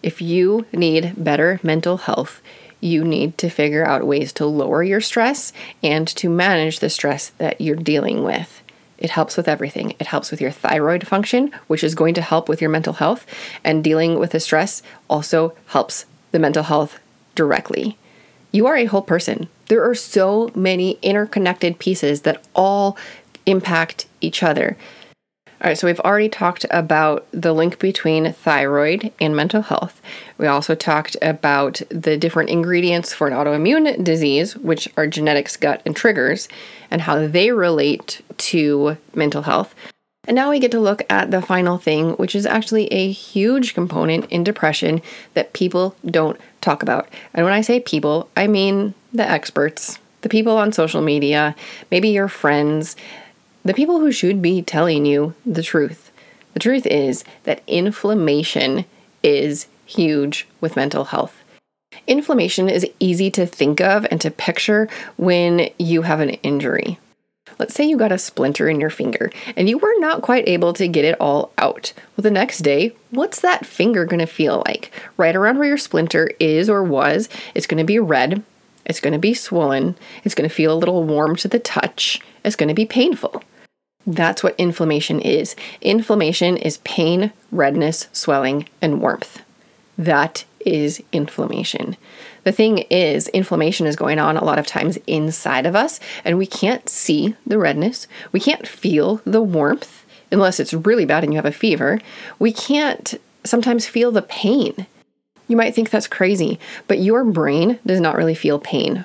If 0.00 0.22
you 0.22 0.66
need 0.72 1.14
better 1.16 1.58
mental 1.64 1.96
health, 1.96 2.40
you 2.78 3.02
need 3.02 3.36
to 3.38 3.50
figure 3.50 3.84
out 3.84 4.06
ways 4.06 4.32
to 4.34 4.46
lower 4.46 4.84
your 4.84 5.00
stress 5.00 5.52
and 5.82 6.06
to 6.06 6.28
manage 6.28 6.78
the 6.78 6.88
stress 6.88 7.30
that 7.38 7.60
you're 7.60 7.74
dealing 7.74 8.22
with. 8.22 8.62
It 8.96 9.10
helps 9.10 9.36
with 9.36 9.48
everything. 9.48 9.96
It 9.98 10.06
helps 10.06 10.30
with 10.30 10.40
your 10.40 10.52
thyroid 10.52 11.08
function, 11.08 11.50
which 11.66 11.82
is 11.82 11.96
going 11.96 12.14
to 12.14 12.22
help 12.22 12.48
with 12.48 12.60
your 12.60 12.70
mental 12.70 12.92
health, 12.92 13.26
and 13.64 13.82
dealing 13.82 14.20
with 14.20 14.30
the 14.30 14.38
stress 14.38 14.80
also 15.10 15.56
helps 15.66 16.06
the 16.30 16.38
mental 16.38 16.62
health 16.62 17.00
directly. 17.34 17.98
You 18.54 18.68
are 18.68 18.76
a 18.76 18.84
whole 18.84 19.02
person. 19.02 19.48
There 19.66 19.82
are 19.82 19.96
so 19.96 20.52
many 20.54 20.92
interconnected 21.02 21.80
pieces 21.80 22.22
that 22.22 22.46
all 22.54 22.96
impact 23.46 24.06
each 24.20 24.44
other. 24.44 24.76
All 25.60 25.70
right, 25.70 25.76
so 25.76 25.88
we've 25.88 25.98
already 25.98 26.28
talked 26.28 26.64
about 26.70 27.26
the 27.32 27.52
link 27.52 27.80
between 27.80 28.32
thyroid 28.32 29.12
and 29.20 29.34
mental 29.34 29.62
health. 29.62 30.00
We 30.38 30.46
also 30.46 30.76
talked 30.76 31.16
about 31.20 31.82
the 31.88 32.16
different 32.16 32.48
ingredients 32.48 33.12
for 33.12 33.26
an 33.26 33.32
autoimmune 33.32 34.04
disease, 34.04 34.56
which 34.56 34.88
are 34.96 35.08
genetics, 35.08 35.56
gut, 35.56 35.82
and 35.84 35.96
triggers, 35.96 36.48
and 36.92 37.02
how 37.02 37.26
they 37.26 37.50
relate 37.50 38.20
to 38.36 38.98
mental 39.16 39.42
health. 39.42 39.74
And 40.26 40.34
now 40.34 40.50
we 40.50 40.58
get 40.58 40.70
to 40.70 40.80
look 40.80 41.02
at 41.10 41.30
the 41.30 41.42
final 41.42 41.78
thing, 41.78 42.12
which 42.12 42.34
is 42.34 42.46
actually 42.46 42.86
a 42.92 43.10
huge 43.10 43.74
component 43.74 44.30
in 44.30 44.44
depression 44.44 45.02
that 45.34 45.52
people 45.52 45.96
don't 46.06 46.40
talk 46.60 46.82
about. 46.82 47.08
And 47.34 47.44
when 47.44 47.54
I 47.54 47.60
say 47.60 47.80
people, 47.80 48.30
I 48.36 48.46
mean 48.46 48.94
the 49.12 49.28
experts, 49.28 49.98
the 50.22 50.28
people 50.28 50.56
on 50.56 50.72
social 50.72 51.02
media, 51.02 51.54
maybe 51.90 52.08
your 52.08 52.28
friends, 52.28 52.96
the 53.64 53.74
people 53.74 54.00
who 54.00 54.12
should 54.12 54.40
be 54.40 54.62
telling 54.62 55.04
you 55.04 55.34
the 55.44 55.62
truth. 55.62 56.10
The 56.54 56.60
truth 56.60 56.86
is 56.86 57.24
that 57.44 57.62
inflammation 57.66 58.86
is 59.22 59.66
huge 59.84 60.46
with 60.60 60.76
mental 60.76 61.04
health. 61.04 61.36
Inflammation 62.06 62.68
is 62.68 62.86
easy 62.98 63.30
to 63.32 63.46
think 63.46 63.80
of 63.80 64.06
and 64.10 64.20
to 64.20 64.30
picture 64.30 64.88
when 65.16 65.70
you 65.78 66.02
have 66.02 66.20
an 66.20 66.30
injury. 66.30 66.98
Let's 67.58 67.74
say 67.74 67.84
you 67.84 67.96
got 67.96 68.12
a 68.12 68.18
splinter 68.18 68.68
in 68.68 68.80
your 68.80 68.90
finger 68.90 69.30
and 69.56 69.68
you 69.68 69.78
were 69.78 69.94
not 69.98 70.22
quite 70.22 70.48
able 70.48 70.72
to 70.74 70.88
get 70.88 71.04
it 71.04 71.20
all 71.20 71.52
out. 71.58 71.92
Well, 72.16 72.22
the 72.22 72.30
next 72.30 72.58
day, 72.58 72.94
what's 73.10 73.40
that 73.40 73.66
finger 73.66 74.04
going 74.04 74.20
to 74.20 74.26
feel 74.26 74.62
like? 74.66 74.90
Right 75.16 75.36
around 75.36 75.58
where 75.58 75.68
your 75.68 75.78
splinter 75.78 76.30
is 76.40 76.68
or 76.68 76.82
was, 76.82 77.28
it's 77.54 77.66
going 77.66 77.78
to 77.78 77.84
be 77.84 77.98
red, 77.98 78.42
it's 78.84 79.00
going 79.00 79.12
to 79.12 79.18
be 79.18 79.34
swollen, 79.34 79.96
it's 80.24 80.34
going 80.34 80.48
to 80.48 80.54
feel 80.54 80.72
a 80.72 80.78
little 80.78 81.04
warm 81.04 81.36
to 81.36 81.48
the 81.48 81.58
touch, 81.58 82.20
it's 82.44 82.56
going 82.56 82.68
to 82.68 82.74
be 82.74 82.86
painful. 82.86 83.42
That's 84.06 84.42
what 84.42 84.54
inflammation 84.58 85.20
is. 85.20 85.56
Inflammation 85.80 86.58
is 86.58 86.78
pain, 86.78 87.32
redness, 87.50 88.08
swelling, 88.12 88.68
and 88.82 89.00
warmth. 89.00 89.40
That 89.96 90.44
is 90.60 91.02
inflammation. 91.12 91.96
The 92.44 92.52
thing 92.52 92.78
is, 92.90 93.28
inflammation 93.28 93.86
is 93.86 93.96
going 93.96 94.18
on 94.18 94.36
a 94.36 94.44
lot 94.44 94.58
of 94.58 94.66
times 94.66 94.98
inside 95.06 95.66
of 95.66 95.74
us, 95.74 95.98
and 96.24 96.38
we 96.38 96.46
can't 96.46 96.88
see 96.88 97.34
the 97.46 97.58
redness. 97.58 98.06
We 98.32 98.40
can't 98.40 98.66
feel 98.66 99.20
the 99.24 99.42
warmth 99.42 100.04
unless 100.30 100.60
it's 100.60 100.74
really 100.74 101.04
bad 101.04 101.24
and 101.24 101.32
you 101.32 101.38
have 101.38 101.44
a 101.46 101.52
fever. 101.52 102.00
We 102.38 102.52
can't 102.52 103.14
sometimes 103.44 103.86
feel 103.86 104.12
the 104.12 104.22
pain. 104.22 104.86
You 105.48 105.56
might 105.56 105.74
think 105.74 105.90
that's 105.90 106.06
crazy, 106.06 106.58
but 106.88 106.98
your 106.98 107.24
brain 107.24 107.78
does 107.84 108.00
not 108.00 108.16
really 108.16 108.34
feel 108.34 108.58
pain 108.58 109.04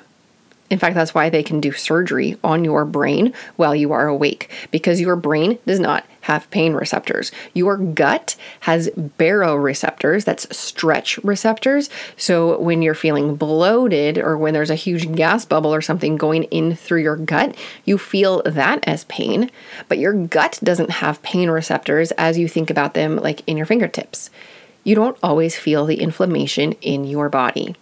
in 0.70 0.78
fact, 0.78 0.96
that's 0.96 1.14
why 1.14 1.30
they 1.30 1.44
can 1.44 1.60
do 1.60 1.72
surgery 1.72 2.38
on 2.44 2.64
your 2.64 2.86
brain 2.86 3.34
while 3.56 3.76
you 3.76 3.92
are 3.92 4.08
awake, 4.08 4.50
because 4.72 5.02
your 5.02 5.16
brain 5.16 5.58
does 5.66 5.80
not 5.80 6.06
have 6.30 6.50
pain 6.52 6.74
receptors. 6.74 7.32
Your 7.56 7.76
gut 7.76 8.36
has 8.62 8.88
baroreceptors, 8.90 10.26
that's 10.26 10.56
stretch 10.56 11.18
receptors. 11.20 11.90
So 12.18 12.60
when 12.60 12.84
you're 12.84 12.94
feeling 12.94 13.36
bloated 13.36 14.20
or 14.20 14.38
when 14.38 14.54
there's 14.54 14.70
a 14.70 14.76
huge 14.76 15.12
gas 15.16 15.44
bubble 15.44 15.74
or 15.74 15.82
something 15.82 16.18
going 16.18 16.44
in 16.44 16.76
through 16.76 17.02
your 17.02 17.16
gut, 17.16 17.56
you 17.84 17.98
feel 17.98 18.44
that 18.46 18.88
as 18.88 19.06
pain. 19.06 19.50
But 19.88 19.98
your 19.98 20.14
gut 20.14 20.60
doesn't 20.64 20.92
have 20.92 21.24
pain 21.24 21.50
receptors 21.50 22.12
as 22.12 22.38
you 22.38 22.48
think 22.48 22.70
about 22.70 22.94
them, 22.94 23.16
like 23.16 23.42
in 23.48 23.58
your 23.58 23.66
fingertips. 23.66 24.30
You 24.84 24.94
don't 24.94 25.18
always 25.24 25.58
feel 25.58 25.86
the 25.86 26.00
inflammation 26.00 26.74
in 26.74 27.06
your 27.06 27.28
body. 27.28 27.76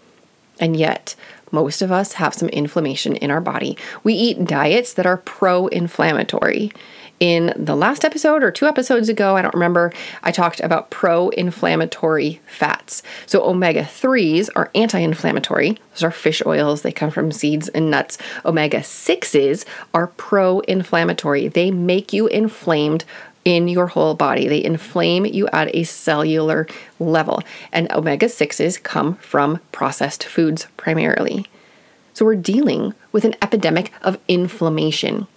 And 0.60 0.76
yet, 0.76 1.16
most 1.52 1.82
of 1.82 1.92
us 1.92 2.14
have 2.14 2.34
some 2.34 2.50
inflammation 2.50 3.16
in 3.16 3.32
our 3.32 3.42
body. 3.42 3.78
We 4.04 4.14
eat 4.14 4.46
diets 4.46 4.94
that 4.94 5.06
are 5.06 5.18
pro 5.18 5.68
inflammatory. 5.68 6.72
In 7.20 7.52
the 7.56 7.76
last 7.76 8.06
episode 8.06 8.44
or 8.44 8.52
two 8.52 8.68
episodes 8.68 9.10
ago, 9.10 9.36
I 9.36 9.42
don't 9.42 9.56
remember, 9.56 9.92
I 10.22 10.32
talked 10.32 10.60
about 10.60 10.92
pro 10.92 11.30
inflammatory 11.30 12.42
fats. 12.46 13.02
So, 13.26 13.44
omega 13.44 13.82
3s 13.82 14.50
are 14.56 14.70
anti 14.76 15.00
inflammatory. 15.00 15.80
Those 15.94 16.04
are 16.04 16.12
fish 16.12 16.44
oils, 16.46 16.84
they 16.84 16.92
come 16.92 17.10
from 17.10 17.32
seeds 17.32 17.70
and 17.70 17.90
nuts. 17.90 18.20
Omega 18.46 18.82
6s 18.82 19.66
are 19.96 20.08
pro 20.08 20.60
inflammatory, 20.62 21.48
they 21.48 21.72
make 21.72 22.14
you 22.14 22.28
inflamed 22.28 23.04
in 23.48 23.70
your 23.70 23.88
whole 23.88 24.14
body. 24.14 24.46
They 24.50 24.62
inflame 24.62 25.26
you 25.26 25.48
at 25.54 25.74
a 25.74 25.86
cellular 25.86 26.68
level. 27.00 27.42
And 27.72 27.90
omega 27.94 28.26
6s 28.26 28.84
come 28.84 29.16
from 29.16 29.62
processed 29.72 30.26
foods 30.26 30.68
primarily. 30.76 31.46
So 32.14 32.26
we're 32.26 32.36
dealing 32.36 32.94
with 33.14 33.24
an 33.24 33.36
epidemic 33.42 33.94
of 34.02 34.20
inflammation. 34.28 35.28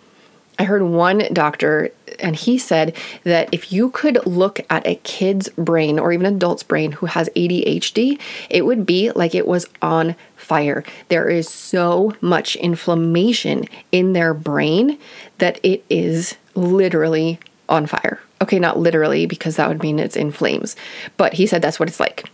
I 0.58 0.64
heard 0.64 0.82
one 0.82 1.22
doctor, 1.32 1.90
and 2.18 2.34
he 2.34 2.58
said 2.58 2.96
that 3.22 3.48
if 3.52 3.72
you 3.72 3.90
could 3.90 4.26
look 4.26 4.58
at 4.68 4.84
a 4.88 4.96
kid's 4.96 5.48
brain 5.50 6.00
or 6.00 6.12
even 6.12 6.26
an 6.26 6.34
adult's 6.34 6.64
brain 6.64 6.90
who 6.90 7.06
has 7.06 7.28
ADHD, 7.36 8.18
it 8.50 8.66
would 8.66 8.84
be 8.84 9.12
like 9.12 9.36
it 9.36 9.46
was 9.46 9.66
on 9.80 10.16
fire. 10.34 10.82
There 11.06 11.28
is 11.28 11.48
so 11.48 12.16
much 12.20 12.56
inflammation 12.56 13.66
in 13.92 14.14
their 14.14 14.34
brain 14.34 14.98
that 15.38 15.60
it 15.62 15.84
is 15.88 16.36
literally 16.56 17.38
on 17.70 17.86
fire. 17.86 18.20
Okay, 18.42 18.58
not 18.58 18.78
literally, 18.78 19.26
because 19.26 19.56
that 19.56 19.68
would 19.68 19.82
mean 19.82 19.98
it's 19.98 20.16
in 20.16 20.32
flames, 20.32 20.76
but 21.16 21.32
he 21.32 21.46
said 21.46 21.62
that's 21.62 21.80
what 21.80 21.88
it's 21.88 22.00
like. 22.00 22.28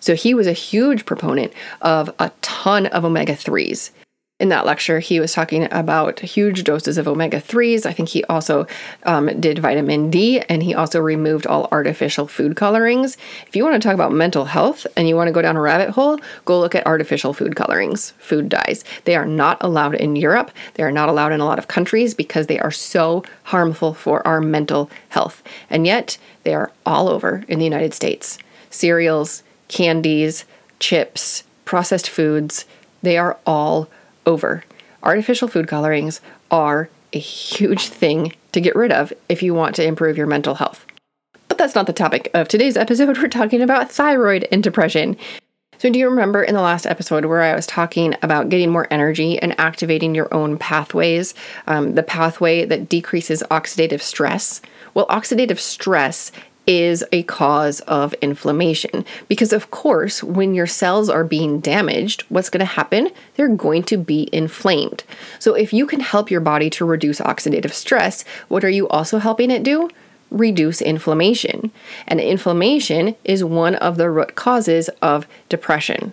So 0.00 0.14
he 0.14 0.34
was 0.34 0.46
a 0.46 0.52
huge 0.52 1.06
proponent 1.06 1.52
of 1.80 2.12
a 2.18 2.30
ton 2.42 2.86
of 2.86 3.04
omega 3.04 3.34
3s 3.34 3.90
in 4.40 4.48
that 4.48 4.66
lecture, 4.66 4.98
he 4.98 5.20
was 5.20 5.32
talking 5.32 5.68
about 5.70 6.18
huge 6.18 6.64
doses 6.64 6.98
of 6.98 7.06
omega 7.06 7.40
3s. 7.40 7.86
I 7.86 7.92
think 7.92 8.08
he 8.08 8.24
also 8.24 8.66
um, 9.04 9.26
did 9.40 9.60
vitamin 9.60 10.10
D 10.10 10.40
and 10.40 10.60
he 10.60 10.74
also 10.74 10.98
removed 10.98 11.46
all 11.46 11.68
artificial 11.70 12.26
food 12.26 12.56
colorings. 12.56 13.16
If 13.46 13.54
you 13.54 13.62
want 13.62 13.80
to 13.80 13.86
talk 13.86 13.94
about 13.94 14.10
mental 14.10 14.46
health 14.46 14.88
and 14.96 15.08
you 15.08 15.14
want 15.14 15.28
to 15.28 15.32
go 15.32 15.40
down 15.40 15.54
a 15.54 15.60
rabbit 15.60 15.90
hole, 15.90 16.18
go 16.46 16.58
look 16.58 16.74
at 16.74 16.84
artificial 16.84 17.32
food 17.32 17.54
colorings, 17.54 18.10
food 18.18 18.48
dyes. 18.48 18.84
They 19.04 19.14
are 19.14 19.24
not 19.24 19.58
allowed 19.60 19.94
in 19.94 20.16
Europe, 20.16 20.50
they 20.74 20.82
are 20.82 20.90
not 20.90 21.08
allowed 21.08 21.30
in 21.30 21.40
a 21.40 21.46
lot 21.46 21.60
of 21.60 21.68
countries 21.68 22.12
because 22.12 22.48
they 22.48 22.58
are 22.58 22.72
so 22.72 23.22
harmful 23.44 23.94
for 23.94 24.26
our 24.26 24.40
mental 24.40 24.90
health. 25.10 25.44
And 25.70 25.86
yet, 25.86 26.18
they 26.42 26.54
are 26.54 26.72
all 26.84 27.08
over 27.08 27.44
in 27.46 27.60
the 27.60 27.64
United 27.64 27.94
States. 27.94 28.38
Cereals, 28.68 29.44
candies, 29.68 30.44
chips, 30.80 31.44
processed 31.64 32.10
foods, 32.10 32.64
they 33.00 33.16
are 33.16 33.38
all 33.46 33.88
over. 34.26 34.64
Artificial 35.02 35.48
food 35.48 35.68
colorings 35.68 36.20
are 36.50 36.88
a 37.12 37.18
huge 37.18 37.88
thing 37.88 38.32
to 38.52 38.60
get 38.60 38.74
rid 38.74 38.92
of 38.92 39.12
if 39.28 39.42
you 39.42 39.54
want 39.54 39.76
to 39.76 39.84
improve 39.84 40.16
your 40.16 40.26
mental 40.26 40.54
health. 40.54 40.84
But 41.48 41.58
that's 41.58 41.74
not 41.74 41.86
the 41.86 41.92
topic 41.92 42.30
of 42.34 42.48
today's 42.48 42.76
episode. 42.76 43.16
We're 43.22 43.28
talking 43.28 43.62
about 43.62 43.90
thyroid 43.90 44.48
and 44.50 44.62
depression. 44.62 45.16
So, 45.78 45.90
do 45.90 45.98
you 45.98 46.08
remember 46.08 46.42
in 46.42 46.54
the 46.54 46.62
last 46.62 46.86
episode 46.86 47.26
where 47.26 47.42
I 47.42 47.54
was 47.54 47.66
talking 47.66 48.14
about 48.22 48.48
getting 48.48 48.70
more 48.70 48.86
energy 48.90 49.38
and 49.38 49.58
activating 49.60 50.14
your 50.14 50.32
own 50.32 50.56
pathways, 50.56 51.34
um, 51.66 51.94
the 51.94 52.02
pathway 52.02 52.64
that 52.64 52.88
decreases 52.88 53.42
oxidative 53.50 54.00
stress? 54.00 54.62
Well, 54.94 55.06
oxidative 55.08 55.58
stress 55.58 56.32
is 56.66 57.04
a 57.12 57.22
cause 57.24 57.80
of 57.80 58.14
inflammation. 58.14 59.04
Because, 59.28 59.52
of 59.52 59.70
course, 59.70 60.22
when 60.22 60.54
your 60.54 60.66
cells 60.66 61.08
are 61.08 61.24
being 61.24 61.60
damaged, 61.60 62.22
what's 62.28 62.50
going 62.50 62.60
to 62.60 62.64
happen? 62.64 63.10
They're 63.36 63.48
going 63.48 63.82
to 63.84 63.96
be 63.96 64.28
inflamed. 64.32 65.04
So, 65.38 65.54
if 65.54 65.72
you 65.72 65.86
can 65.86 66.00
help 66.00 66.30
your 66.30 66.40
body 66.40 66.70
to 66.70 66.84
reduce 66.84 67.20
oxidative 67.20 67.72
stress, 67.72 68.24
what 68.48 68.64
are 68.64 68.70
you 68.70 68.88
also 68.88 69.18
helping 69.18 69.50
it 69.50 69.62
do? 69.62 69.90
Reduce 70.30 70.80
inflammation. 70.80 71.70
And 72.06 72.20
inflammation 72.20 73.14
is 73.24 73.44
one 73.44 73.74
of 73.76 73.96
the 73.96 74.10
root 74.10 74.34
causes 74.34 74.88
of 75.02 75.26
depression. 75.48 76.12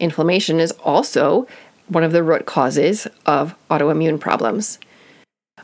Inflammation 0.00 0.58
is 0.58 0.72
also 0.84 1.46
one 1.88 2.04
of 2.04 2.12
the 2.12 2.22
root 2.22 2.46
causes 2.46 3.06
of 3.26 3.54
autoimmune 3.70 4.18
problems 4.18 4.78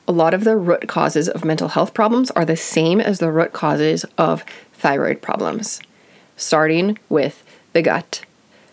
a 0.08 0.12
lot 0.12 0.34
of 0.34 0.44
the 0.44 0.56
root 0.56 0.88
causes 0.88 1.28
of 1.28 1.44
mental 1.44 1.68
health 1.68 1.92
problems 1.94 2.30
are 2.32 2.44
the 2.44 2.56
same 2.56 3.00
as 3.00 3.18
the 3.18 3.30
root 3.30 3.52
causes 3.52 4.04
of 4.16 4.42
thyroid 4.72 5.20
problems, 5.20 5.80
starting 6.36 6.98
with 7.08 7.44
the 7.74 7.82
gut, 7.82 8.24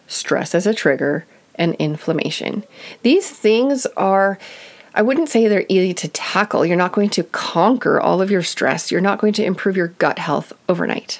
stress 0.08 0.56
as 0.56 0.66
a 0.66 0.74
trigger, 0.74 1.26
and 1.56 1.76
inflammation. 1.76 2.64
These 3.04 3.30
things 3.30 3.86
are. 3.98 4.40
I 4.98 5.02
wouldn't 5.02 5.28
say 5.28 5.50
they're 5.50 5.66
easy 5.68 5.94
to 5.94 6.08
tackle. 6.08 6.66
You're 6.66 6.78
not 6.78 6.94
going 6.94 7.10
to 7.10 7.24
conquer 7.24 8.00
all 8.00 8.22
of 8.22 8.32
your 8.32 8.42
stress. 8.42 8.94
You're 8.94 9.02
not 9.02 9.20
going 9.20 9.34
to 9.34 9.44
improve 9.44 9.76
your 9.76 9.90
gut 9.90 10.20
health 10.20 10.54
overnight 10.70 11.20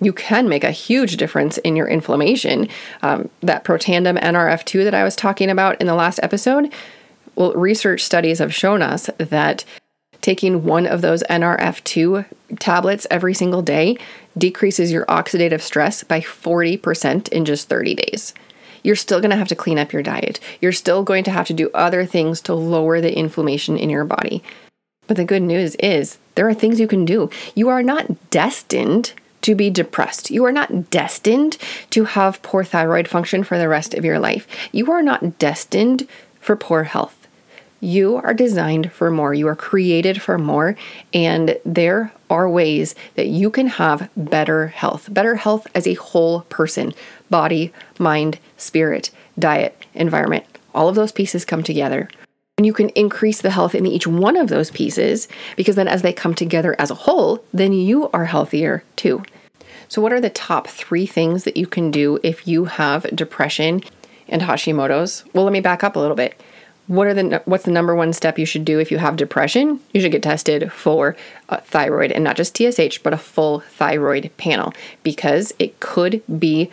you 0.00 0.12
can 0.12 0.48
make 0.48 0.64
a 0.64 0.70
huge 0.70 1.16
difference 1.16 1.58
in 1.58 1.76
your 1.76 1.86
inflammation. 1.86 2.68
Um, 3.02 3.28
that 3.42 3.64
Protandim 3.64 4.18
NRF2 4.18 4.84
that 4.84 4.94
I 4.94 5.04
was 5.04 5.14
talking 5.14 5.50
about 5.50 5.80
in 5.80 5.86
the 5.86 5.94
last 5.94 6.18
episode, 6.22 6.72
well, 7.40 7.54
research 7.54 8.04
studies 8.04 8.38
have 8.38 8.54
shown 8.54 8.82
us 8.82 9.08
that 9.16 9.64
taking 10.20 10.62
one 10.62 10.86
of 10.86 11.00
those 11.00 11.22
NRF2 11.30 12.26
tablets 12.58 13.06
every 13.10 13.32
single 13.32 13.62
day 13.62 13.96
decreases 14.36 14.92
your 14.92 15.06
oxidative 15.06 15.62
stress 15.62 16.04
by 16.04 16.20
40% 16.20 17.30
in 17.30 17.46
just 17.46 17.70
30 17.70 17.94
days. 17.94 18.34
You're 18.82 18.94
still 18.94 19.20
going 19.20 19.30
to 19.30 19.38
have 19.38 19.48
to 19.48 19.56
clean 19.56 19.78
up 19.78 19.90
your 19.90 20.02
diet. 20.02 20.38
You're 20.60 20.72
still 20.72 21.02
going 21.02 21.24
to 21.24 21.30
have 21.30 21.46
to 21.46 21.54
do 21.54 21.70
other 21.72 22.04
things 22.04 22.42
to 22.42 22.52
lower 22.52 23.00
the 23.00 23.16
inflammation 23.16 23.78
in 23.78 23.88
your 23.88 24.04
body. 24.04 24.44
But 25.06 25.16
the 25.16 25.24
good 25.24 25.40
news 25.42 25.76
is 25.76 26.18
there 26.34 26.46
are 26.46 26.52
things 26.52 26.78
you 26.78 26.86
can 26.86 27.06
do. 27.06 27.30
You 27.54 27.70
are 27.70 27.82
not 27.82 28.28
destined 28.28 29.14
to 29.40 29.54
be 29.54 29.70
depressed. 29.70 30.30
You 30.30 30.44
are 30.44 30.52
not 30.52 30.90
destined 30.90 31.56
to 31.88 32.04
have 32.04 32.42
poor 32.42 32.64
thyroid 32.64 33.08
function 33.08 33.44
for 33.44 33.56
the 33.56 33.70
rest 33.70 33.94
of 33.94 34.04
your 34.04 34.18
life. 34.18 34.46
You 34.72 34.92
are 34.92 35.00
not 35.00 35.38
destined 35.38 36.06
for 36.38 36.54
poor 36.54 36.82
health. 36.82 37.16
You 37.80 38.16
are 38.16 38.34
designed 38.34 38.92
for 38.92 39.10
more. 39.10 39.32
You 39.32 39.48
are 39.48 39.56
created 39.56 40.20
for 40.20 40.36
more. 40.38 40.76
And 41.14 41.58
there 41.64 42.12
are 42.28 42.48
ways 42.48 42.94
that 43.14 43.28
you 43.28 43.50
can 43.50 43.66
have 43.66 44.10
better 44.16 44.68
health, 44.68 45.12
better 45.12 45.36
health 45.36 45.66
as 45.74 45.86
a 45.86 45.94
whole 45.94 46.42
person 46.42 46.94
body, 47.30 47.72
mind, 47.98 48.38
spirit, 48.56 49.10
diet, 49.38 49.86
environment. 49.94 50.44
All 50.74 50.88
of 50.88 50.94
those 50.94 51.12
pieces 51.12 51.44
come 51.44 51.62
together. 51.62 52.08
And 52.58 52.66
you 52.66 52.72
can 52.74 52.90
increase 52.90 53.40
the 53.40 53.50
health 53.50 53.74
in 53.74 53.86
each 53.86 54.06
one 54.06 54.36
of 54.36 54.48
those 54.48 54.70
pieces 54.70 55.28
because 55.56 55.76
then 55.76 55.88
as 55.88 56.02
they 56.02 56.12
come 56.12 56.34
together 56.34 56.76
as 56.78 56.90
a 56.90 56.94
whole, 56.94 57.42
then 57.54 57.72
you 57.72 58.10
are 58.10 58.26
healthier 58.26 58.84
too. 58.96 59.22
So, 59.88 60.02
what 60.02 60.12
are 60.12 60.20
the 60.20 60.28
top 60.28 60.68
three 60.68 61.06
things 61.06 61.44
that 61.44 61.56
you 61.56 61.66
can 61.66 61.90
do 61.90 62.18
if 62.22 62.46
you 62.46 62.66
have 62.66 63.04
depression 63.16 63.82
and 64.28 64.42
Hashimoto's? 64.42 65.24
Well, 65.32 65.44
let 65.44 65.52
me 65.52 65.60
back 65.60 65.82
up 65.82 65.96
a 65.96 65.98
little 65.98 66.16
bit 66.16 66.38
what 66.90 67.06
are 67.06 67.14
the 67.14 67.40
what's 67.44 67.66
the 67.66 67.70
number 67.70 67.94
one 67.94 68.12
step 68.12 68.36
you 68.36 68.44
should 68.44 68.64
do 68.64 68.80
if 68.80 68.90
you 68.90 68.98
have 68.98 69.14
depression? 69.14 69.78
You 69.94 70.00
should 70.00 70.10
get 70.10 70.24
tested 70.24 70.72
for 70.72 71.16
thyroid 71.62 72.10
and 72.10 72.24
not 72.24 72.36
just 72.36 72.56
TSH, 72.56 72.98
but 73.04 73.12
a 73.12 73.16
full 73.16 73.60
thyroid 73.60 74.32
panel 74.38 74.74
because 75.04 75.52
it 75.60 75.78
could 75.78 76.20
be 76.36 76.68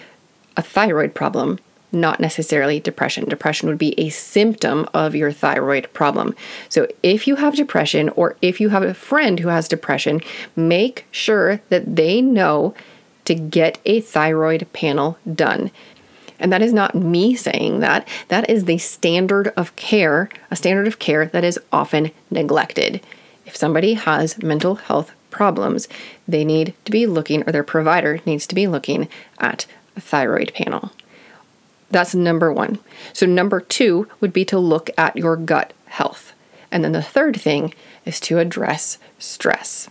a 0.57 0.63
thyroid 0.63 1.13
problem, 1.13 1.59
not 1.91 2.19
necessarily 2.19 2.79
depression. 2.79 3.29
Depression 3.29 3.69
would 3.69 3.77
be 3.77 3.93
a 3.99 4.09
symptom 4.09 4.89
of 4.91 5.13
your 5.13 5.31
thyroid 5.31 5.87
problem. 5.93 6.33
So 6.67 6.87
if 7.03 7.27
you 7.27 7.35
have 7.35 7.55
depression 7.55 8.09
or 8.09 8.35
if 8.41 8.59
you 8.59 8.69
have 8.69 8.81
a 8.81 8.95
friend 8.95 9.39
who 9.39 9.49
has 9.49 9.67
depression, 9.67 10.21
make 10.55 11.05
sure 11.11 11.61
that 11.69 11.95
they 11.95 12.23
know 12.23 12.73
to 13.25 13.35
get 13.35 13.77
a 13.85 14.01
thyroid 14.01 14.65
panel 14.73 15.19
done 15.31 15.69
and 16.39 16.51
that 16.51 16.61
is 16.61 16.73
not 16.73 16.95
me 16.95 17.35
saying 17.35 17.79
that. 17.79 18.07
That 18.27 18.49
is 18.49 18.65
the 18.65 18.77
standard 18.77 19.53
of 19.57 19.75
care, 19.75 20.29
a 20.51 20.55
standard 20.55 20.87
of 20.87 20.99
care 20.99 21.25
that 21.27 21.43
is 21.43 21.59
often 21.71 22.11
neglected. 22.29 23.01
If 23.45 23.55
somebody 23.55 23.93
has 23.93 24.41
mental 24.41 24.75
health 24.75 25.11
problems, 25.29 25.87
they 26.27 26.43
need 26.43 26.73
to 26.85 26.91
be 26.91 27.05
looking, 27.05 27.47
or 27.47 27.51
their 27.51 27.63
provider 27.63 28.19
needs 28.25 28.45
to 28.47 28.55
be 28.55 28.67
looking 28.67 29.07
at 29.39 29.65
a 29.95 30.01
thyroid 30.01 30.53
panel. 30.53 30.91
That's 31.89 32.13
number 32.13 32.51
one. 32.51 32.79
So, 33.13 33.25
number 33.25 33.61
two 33.61 34.07
would 34.19 34.33
be 34.33 34.43
to 34.45 34.59
look 34.59 34.89
at 34.97 35.15
your 35.15 35.37
gut 35.37 35.71
health. 35.85 36.33
And 36.69 36.83
then 36.83 36.91
the 36.91 37.01
third 37.01 37.39
thing 37.39 37.73
is 38.05 38.19
to 38.21 38.39
address 38.39 38.97
stress 39.19 39.89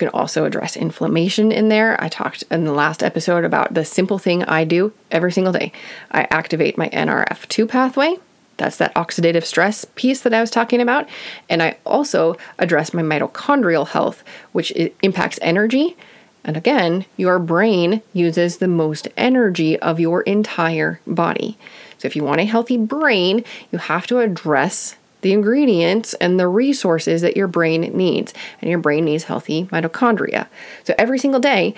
can 0.00 0.08
also 0.08 0.44
address 0.44 0.76
inflammation 0.76 1.52
in 1.52 1.68
there. 1.68 2.02
I 2.02 2.08
talked 2.08 2.42
in 2.50 2.64
the 2.64 2.72
last 2.72 3.04
episode 3.04 3.44
about 3.44 3.74
the 3.74 3.84
simple 3.84 4.18
thing 4.18 4.42
I 4.42 4.64
do 4.64 4.92
every 5.12 5.30
single 5.30 5.52
day. 5.52 5.70
I 6.10 6.26
activate 6.30 6.76
my 6.76 6.88
NRF2 6.88 7.68
pathway. 7.68 8.16
That's 8.56 8.76
that 8.78 8.94
oxidative 8.94 9.44
stress 9.44 9.86
piece 9.94 10.20
that 10.22 10.34
I 10.34 10.40
was 10.40 10.50
talking 10.50 10.80
about. 10.80 11.08
And 11.48 11.62
I 11.62 11.78
also 11.86 12.36
address 12.58 12.92
my 12.92 13.02
mitochondrial 13.02 13.88
health, 13.88 14.24
which 14.52 14.72
impacts 15.02 15.38
energy. 15.40 15.96
And 16.44 16.56
again, 16.56 17.06
your 17.16 17.38
brain 17.38 18.02
uses 18.12 18.58
the 18.58 18.68
most 18.68 19.08
energy 19.16 19.78
of 19.78 20.00
your 20.00 20.22
entire 20.22 21.00
body. 21.06 21.56
So 21.98 22.06
if 22.06 22.16
you 22.16 22.24
want 22.24 22.40
a 22.40 22.44
healthy 22.44 22.76
brain, 22.76 23.44
you 23.70 23.78
have 23.78 24.06
to 24.08 24.18
address 24.18 24.96
the 25.20 25.32
ingredients 25.32 26.14
and 26.14 26.38
the 26.38 26.48
resources 26.48 27.22
that 27.22 27.36
your 27.36 27.48
brain 27.48 27.82
needs. 27.96 28.34
And 28.60 28.70
your 28.70 28.78
brain 28.78 29.04
needs 29.04 29.24
healthy 29.24 29.66
mitochondria. 29.66 30.46
So 30.84 30.94
every 30.98 31.18
single 31.18 31.40
day, 31.40 31.74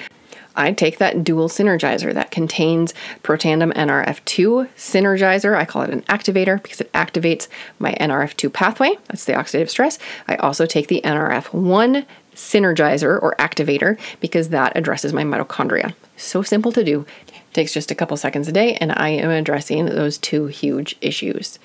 I 0.55 0.72
take 0.72 0.98
that 0.98 1.24
dual 1.24 1.48
synergizer 1.48 2.12
that 2.12 2.31
contains 2.31 2.92
Protandim 3.22 3.72
NRF2 3.72 4.68
synergizer. 4.76 5.57
I 5.57 5.64
call 5.64 5.83
it 5.83 5.90
an 5.90 6.02
activator 6.02 6.62
because 6.62 6.81
it 6.81 6.92
activates 6.92 7.48
my 7.78 7.94
NRF2 7.94 8.52
pathway. 8.52 8.96
That's 9.09 9.24
the 9.24 9.33
oxidative 9.33 9.70
stress. 9.70 9.98
I 10.28 10.37
also 10.37 10.66
take 10.66 10.88
the 10.88 11.00
NRF1 11.05 12.05
synergizer 12.35 13.20
or 13.22 13.35
activator 13.38 13.98
because 14.20 14.50
that 14.50 14.76
addresses 14.76 15.12
my 15.12 15.22
mitochondria. 15.22 15.94
So 16.16 16.42
simple 16.42 16.72
to 16.72 16.85
do. 16.85 17.07
It 17.28 17.55
takes 17.55 17.72
just 17.74 17.90
a 17.90 17.94
couple 17.94 18.16
seconds 18.16 18.48
a 18.48 18.52
day, 18.52 18.74
and 18.76 18.92
I 18.92 19.11
am 19.11 19.31
addressing 19.31 19.87
those 19.87 20.18
two 20.18 20.46
huge 20.46 20.96
issues. 21.00 21.59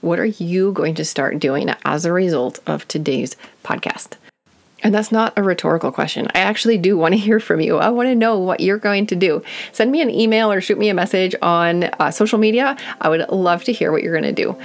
What 0.00 0.20
are 0.20 0.24
you 0.24 0.72
going 0.72 0.94
to 0.96 1.04
start 1.04 1.38
doing 1.38 1.70
as 1.84 2.04
a 2.04 2.12
result 2.12 2.60
of 2.66 2.86
today's 2.86 3.36
podcast? 3.64 4.12
And 4.82 4.94
that's 4.94 5.10
not 5.10 5.32
a 5.36 5.42
rhetorical 5.42 5.90
question. 5.90 6.28
I 6.34 6.38
actually 6.38 6.78
do 6.78 6.96
want 6.96 7.14
to 7.14 7.18
hear 7.26 7.40
from 7.40 7.60
you. 7.60 7.78
I 7.78 7.90
want 7.90 8.06
to 8.08 8.14
know 8.14 8.38
what 8.38 8.60
you're 8.60 8.78
going 8.78 9.06
to 9.08 9.16
do. 9.16 9.42
Send 9.72 9.90
me 9.90 10.00
an 10.00 10.10
email 10.10 10.52
or 10.52 10.60
shoot 10.60 10.78
me 10.78 10.88
a 10.88 10.94
message 10.94 11.34
on 11.42 11.84
uh, 11.84 12.10
social 12.10 12.38
media. 12.38 12.76
I 13.00 13.08
would 13.08 13.28
love 13.30 13.64
to 13.64 13.72
hear 13.72 13.90
what 13.90 14.02
you're 14.02 14.18
going 14.18 14.34
to 14.34 14.42
do. 14.44 14.56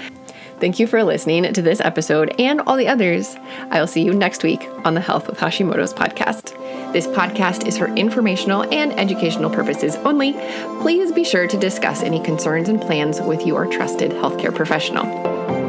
Thank 0.60 0.80
you 0.80 0.88
for 0.88 1.04
listening 1.04 1.52
to 1.52 1.62
this 1.62 1.82
episode 1.82 2.34
and 2.40 2.62
all 2.62 2.78
the 2.78 2.88
others. 2.88 3.36
I 3.70 3.80
will 3.80 3.88
see 3.88 4.04
you 4.04 4.14
next 4.14 4.44
week 4.44 4.66
on 4.86 4.94
the 4.94 5.02
Health 5.02 5.28
with 5.28 5.40
Hashimoto's 5.40 5.94
podcast. 5.94 6.58
This 6.94 7.08
podcast 7.08 7.66
is 7.66 7.76
for 7.76 7.88
informational 7.96 8.72
and 8.72 8.94
educational 9.00 9.50
purposes 9.50 9.96
only. 10.06 10.34
Please 10.82 11.12
be 11.12 11.24
sure 11.24 11.48
to 11.48 11.58
discuss 11.58 12.04
any 12.04 12.20
concerns 12.20 12.70
and 12.70 12.80
plans 12.80 13.20
with 13.20 13.48
your 13.48 13.66
trusted 13.66 14.12
healthcare 14.12 14.54
professional. 14.54 15.63